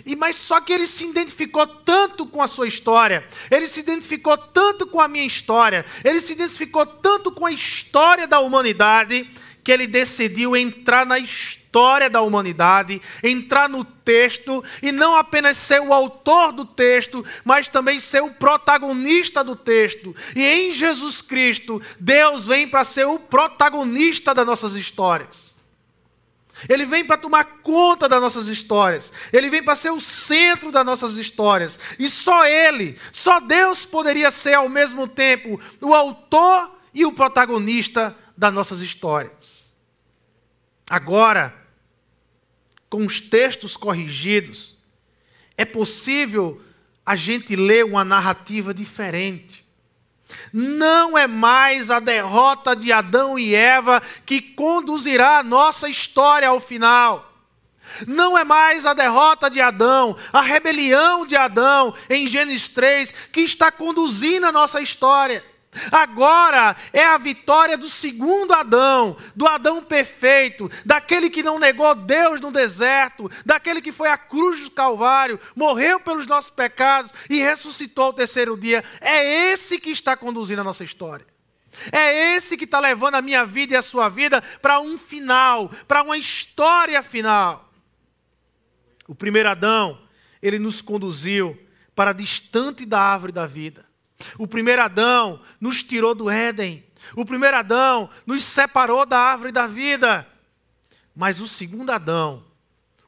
[0.08, 4.38] E mas só que ele se identificou tanto com a sua história, ele se identificou
[4.38, 9.30] tanto com a minha história, ele se identificou tanto com a história da humanidade
[9.66, 15.82] que ele decidiu entrar na história da humanidade, entrar no texto e não apenas ser
[15.82, 20.16] o autor do texto, mas também ser o protagonista do texto.
[20.34, 25.57] E em Jesus Cristo, Deus vem para ser o protagonista das nossas histórias.
[26.68, 29.12] Ele vem para tomar conta das nossas histórias.
[29.32, 31.78] Ele vem para ser o centro das nossas histórias.
[32.00, 38.16] E só Ele, só Deus poderia ser ao mesmo tempo o autor e o protagonista
[38.36, 39.76] das nossas histórias.
[40.90, 41.54] Agora,
[42.90, 44.78] com os textos corrigidos,
[45.58, 46.62] é possível
[47.06, 49.67] a gente ler uma narrativa diferente.
[50.52, 56.60] Não é mais a derrota de Adão e Eva que conduzirá a nossa história ao
[56.60, 57.24] final.
[58.06, 63.42] Não é mais a derrota de Adão, a rebelião de Adão em Gênesis 3 que
[63.42, 65.44] está conduzindo a nossa história.
[65.92, 72.40] Agora é a vitória do segundo Adão, do Adão perfeito, daquele que não negou Deus
[72.40, 78.06] no deserto, daquele que foi à cruz do Calvário, morreu pelos nossos pecados e ressuscitou
[78.06, 78.84] ao terceiro dia.
[79.02, 81.26] É esse que está conduzindo a nossa história.
[81.92, 85.70] É esse que está levando a minha vida e a sua vida para um final,
[85.88, 87.72] para uma história final.
[89.08, 90.02] O primeiro Adão,
[90.42, 91.58] ele nos conduziu
[91.96, 93.87] para distante da árvore da vida.
[94.38, 96.84] O primeiro Adão nos tirou do Éden.
[97.16, 100.28] O primeiro Adão nos separou da árvore da vida.
[101.16, 102.44] Mas o segundo Adão,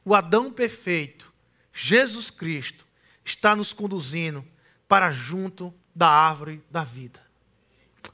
[0.04, 1.32] o Adão perfeito,
[1.72, 2.84] Jesus Cristo,
[3.24, 4.44] está nos conduzindo
[4.88, 7.20] para junto da árvore da vida.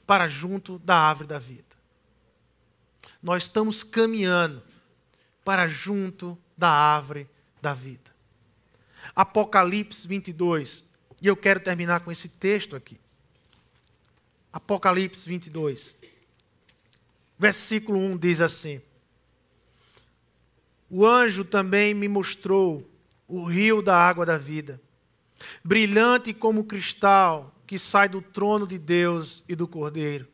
[0.05, 1.63] Para junto da árvore da vida.
[3.21, 4.61] Nós estamos caminhando
[5.43, 7.29] para junto da árvore
[7.61, 8.11] da vida.
[9.15, 10.83] Apocalipse 22,
[11.21, 12.99] e eu quero terminar com esse texto aqui.
[14.53, 15.97] Apocalipse 22.
[17.37, 18.81] Versículo 1 diz assim:
[20.89, 22.89] O anjo também me mostrou
[23.27, 24.81] o rio da água da vida,
[25.63, 30.27] brilhante como cristal que sai do trono de Deus e do Cordeiro,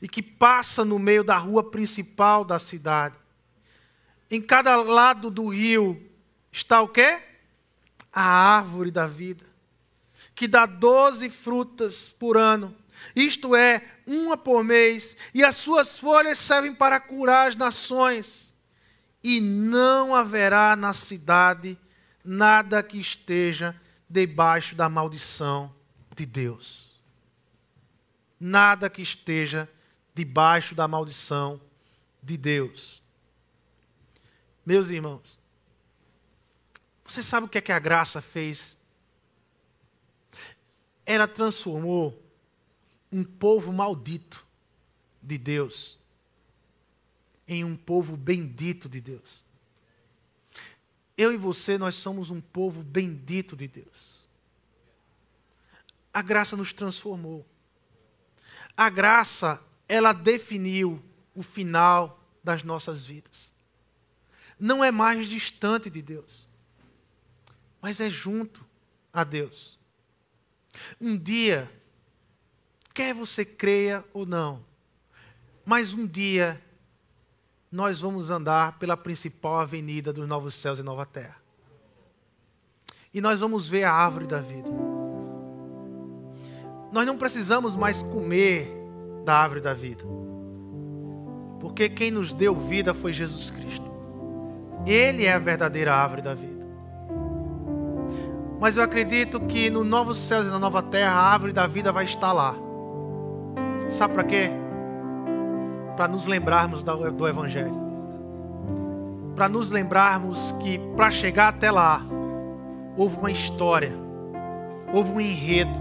[0.00, 3.16] e que passa no meio da rua principal da cidade.
[4.30, 6.02] Em cada lado do rio
[6.50, 7.22] está o quê?
[8.10, 9.45] A árvore da vida
[10.36, 12.76] que dá doze frutas por ano,
[13.16, 18.54] isto é, uma por mês, e as suas folhas servem para curar as nações.
[19.24, 21.78] E não haverá na cidade
[22.22, 23.74] nada que esteja
[24.08, 25.74] debaixo da maldição
[26.14, 27.02] de Deus.
[28.38, 29.68] Nada que esteja
[30.14, 31.58] debaixo da maldição
[32.22, 33.02] de Deus.
[34.64, 35.38] Meus irmãos,
[37.04, 38.75] você sabe o que é que a graça fez
[41.06, 42.20] ela transformou
[43.12, 44.44] um povo maldito
[45.22, 45.98] de Deus
[47.46, 49.44] em um povo bendito de Deus.
[51.16, 54.26] Eu e você, nós somos um povo bendito de Deus.
[56.12, 57.46] A graça nos transformou.
[58.76, 61.02] A graça, ela definiu
[61.34, 63.52] o final das nossas vidas.
[64.58, 66.46] Não é mais distante de Deus,
[67.80, 68.66] mas é junto
[69.12, 69.75] a Deus.
[71.00, 71.70] Um dia,
[72.94, 74.64] quer você creia ou não,
[75.64, 76.60] mas um dia
[77.70, 81.36] nós vamos andar pela principal avenida dos novos céus e nova terra.
[83.12, 84.68] E nós vamos ver a árvore da vida.
[86.92, 88.70] Nós não precisamos mais comer
[89.24, 90.04] da árvore da vida.
[91.60, 93.90] Porque quem nos deu vida foi Jesus Cristo.
[94.86, 96.55] Ele é a verdadeira árvore da vida.
[98.60, 101.92] Mas eu acredito que no novo céu e na nova terra a árvore da vida
[101.92, 102.54] vai estar lá.
[103.88, 104.50] Sabe para quê?
[105.96, 107.86] Para nos lembrarmos do Evangelho.
[109.34, 112.02] Para nos lembrarmos que para chegar até lá,
[112.96, 113.92] houve uma história,
[114.92, 115.78] houve um enredo,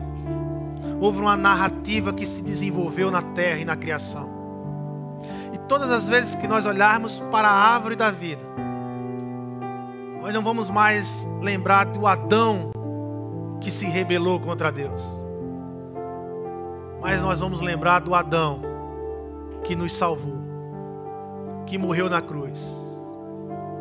[0.99, 4.29] houve uma narrativa que se desenvolveu na terra e na criação.
[5.53, 8.43] E todas as vezes que nós olharmos para a árvore da vida,
[10.25, 12.71] nós não vamos mais lembrar do Adão
[13.61, 15.03] que se rebelou contra Deus.
[16.99, 18.59] Mas nós vamos lembrar do Adão
[19.63, 20.39] que nos salvou,
[21.67, 22.59] que morreu na cruz.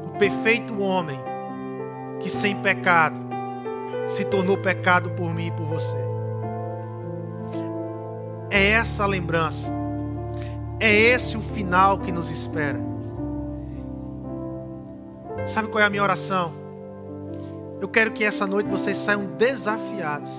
[0.05, 1.19] O perfeito homem
[2.21, 3.19] que sem pecado
[4.07, 5.97] se tornou pecado por mim e por você.
[8.51, 9.73] É essa a lembrança.
[10.79, 12.94] É esse o final que nos espera.
[15.45, 16.55] Sabe qual é a minha oração?
[17.81, 20.31] Eu quero que essa noite vocês saiam desafiados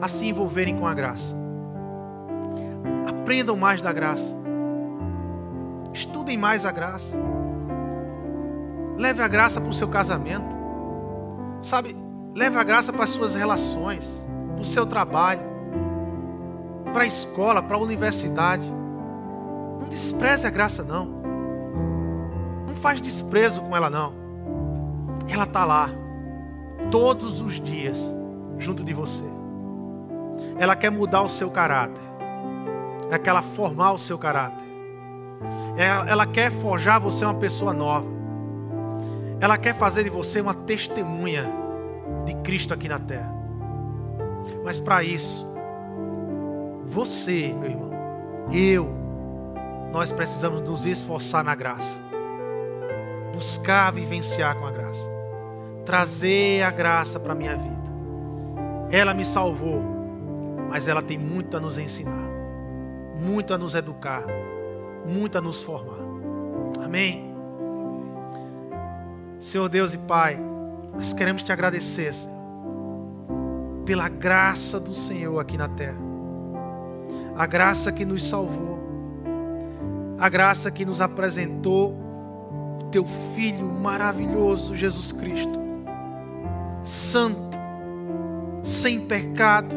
[0.00, 1.34] a se envolverem com a graça.
[3.08, 4.36] Aprendam mais da graça.
[5.92, 7.18] Estudem mais a graça.
[8.96, 10.56] Leve a graça para o seu casamento.
[11.60, 11.96] Sabe,
[12.36, 15.42] leve a graça para as suas relações, para o seu trabalho,
[16.92, 18.66] para a escola, para a universidade.
[19.80, 21.17] Não despreze a graça, não.
[22.80, 24.12] Faz desprezo com ela, não.
[25.28, 25.90] Ela está lá,
[26.90, 27.98] todos os dias,
[28.58, 29.24] junto de você.
[30.58, 32.02] Ela quer mudar o seu caráter.
[33.06, 34.66] Ela quer formar o seu caráter.
[35.76, 38.06] Ela, ela quer forjar você uma pessoa nova.
[39.40, 41.50] Ela quer fazer de você uma testemunha
[42.24, 43.32] de Cristo aqui na terra.
[44.64, 45.46] Mas para isso,
[46.84, 47.90] você, meu irmão,
[48.50, 48.90] eu,
[49.92, 52.07] nós precisamos nos esforçar na graça.
[53.32, 55.08] Buscar vivenciar com a graça.
[55.84, 57.78] Trazer a graça para a minha vida.
[58.90, 59.82] Ela me salvou,
[60.68, 62.24] mas ela tem muito a nos ensinar,
[63.20, 64.24] muito a nos educar
[65.08, 65.98] muito a nos formar.
[66.84, 67.34] Amém?
[69.40, 70.38] Senhor Deus e Pai,
[70.94, 72.12] nós queremos te agradecer,
[73.84, 75.98] pela graça do Senhor aqui na terra.
[77.36, 78.78] A graça que nos salvou,
[80.18, 81.96] a graça que nos apresentou
[82.90, 85.58] teu Filho maravilhoso, Jesus Cristo,
[86.82, 87.58] santo,
[88.62, 89.76] sem pecado,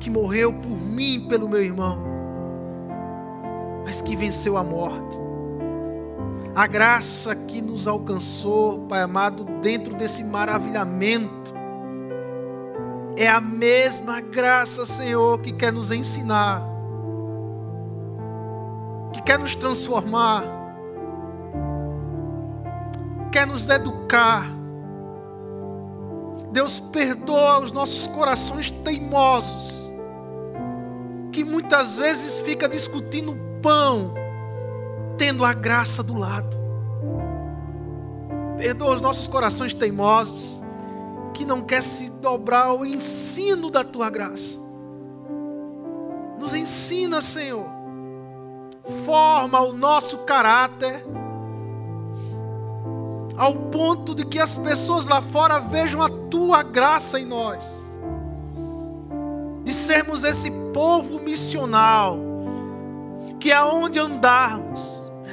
[0.00, 2.14] que morreu por mim e pelo meu irmão
[3.84, 5.20] mas que venceu a morte.
[6.54, 11.52] A graça que nos alcançou, Pai amado, dentro desse maravilhamento,
[13.16, 16.62] é a mesma graça, Senhor, que quer nos ensinar,
[19.12, 20.44] que quer nos transformar,
[23.34, 24.46] quer nos educar.
[26.52, 29.92] Deus perdoa os nossos corações teimosos,
[31.32, 34.14] que muitas vezes fica discutindo pão,
[35.18, 36.56] tendo a graça do lado.
[38.56, 40.62] Perdoa os nossos corações teimosos,
[41.32, 44.60] que não quer se dobrar ao ensino da tua graça.
[46.38, 47.66] Nos ensina, Senhor.
[49.04, 51.04] Forma o nosso caráter
[53.36, 57.82] ao ponto de que as pessoas lá fora vejam a tua graça em nós.
[59.64, 62.18] De sermos esse povo missional
[63.40, 64.80] que aonde andarmos,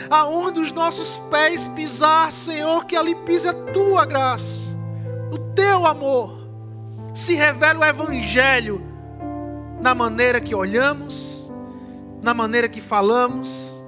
[0.09, 4.75] aonde os nossos pés pisar, Senhor, que ali pise a tua graça,
[5.31, 6.41] o teu amor.
[7.13, 8.81] Se revela o Evangelho
[9.81, 11.51] na maneira que olhamos,
[12.21, 13.81] na maneira que falamos,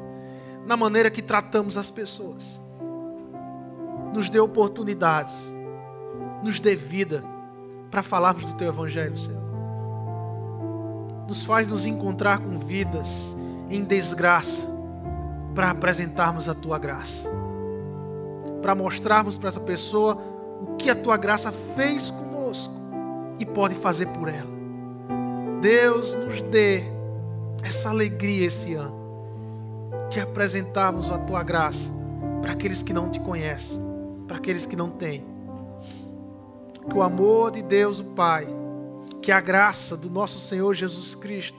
[0.66, 2.63] na maneira que tratamos as pessoas.
[4.14, 5.36] Nos dê oportunidades,
[6.44, 7.24] nos dê vida
[7.90, 9.42] para falarmos do teu Evangelho, Senhor.
[11.28, 13.36] Nos faz nos encontrar com vidas
[13.70, 14.68] em desgraça
[15.56, 17.30] para apresentarmos a tua graça,
[18.62, 20.18] para mostrarmos para essa pessoa
[20.62, 22.74] o que a tua graça fez conosco
[23.40, 24.52] e pode fazer por ela.
[25.62, 26.84] Deus nos dê
[27.64, 29.02] essa alegria esse ano,
[30.10, 31.92] de apresentarmos a tua graça
[32.42, 33.82] para aqueles que não te conhecem,
[34.28, 35.26] para aqueles que não têm.
[36.90, 38.48] Que o amor de Deus, o Pai,
[39.22, 41.58] que a graça do nosso Senhor Jesus Cristo,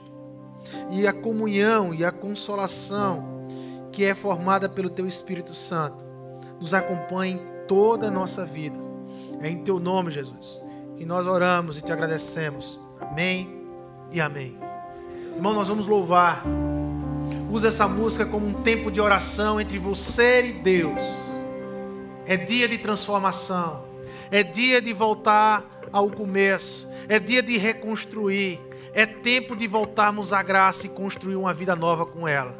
[0.91, 3.47] e a comunhão e a consolação
[3.91, 6.03] que é formada pelo Teu Espírito Santo
[6.59, 8.77] nos acompanhe em toda a nossa vida.
[9.41, 10.63] É em Teu nome, Jesus,
[10.97, 12.79] que nós oramos e te agradecemos.
[12.99, 13.61] Amém
[14.11, 14.57] e amém.
[15.35, 16.43] Irmão, nós vamos louvar.
[17.51, 21.01] Use essa música como um tempo de oração entre você e Deus.
[22.25, 23.85] É dia de transformação.
[24.31, 26.89] É dia de voltar ao começo.
[27.07, 28.59] É dia de reconstruir.
[28.93, 32.57] É tempo de voltarmos à graça e construir uma vida nova com ela.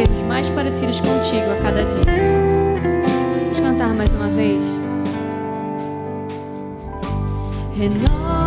[0.00, 2.04] Sermos mais parecidos contigo a cada dia.
[3.42, 4.62] Vamos cantar mais uma vez.
[7.74, 8.39] Renova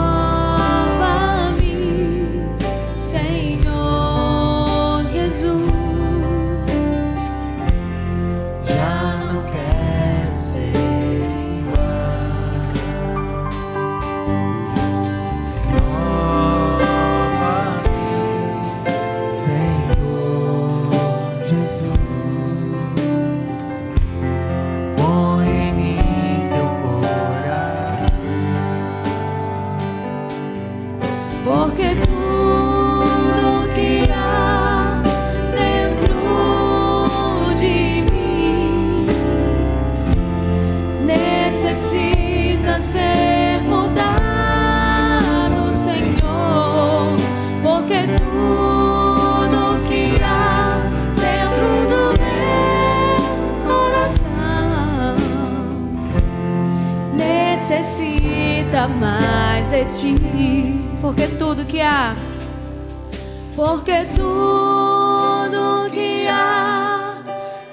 [63.56, 67.22] porque tudo que há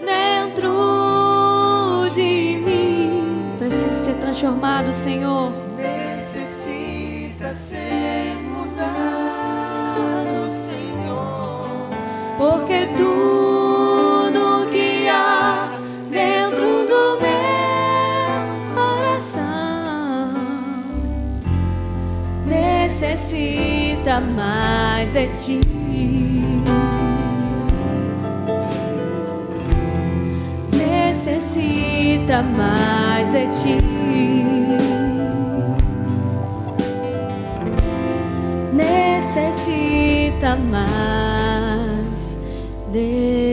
[0.04, 5.69] dentro de mim precisa ser transformado, Senhor.
[25.12, 25.60] De ti.
[30.76, 33.76] necessita mais de ti.
[38.72, 42.36] Necessita mais
[42.92, 43.49] de ti.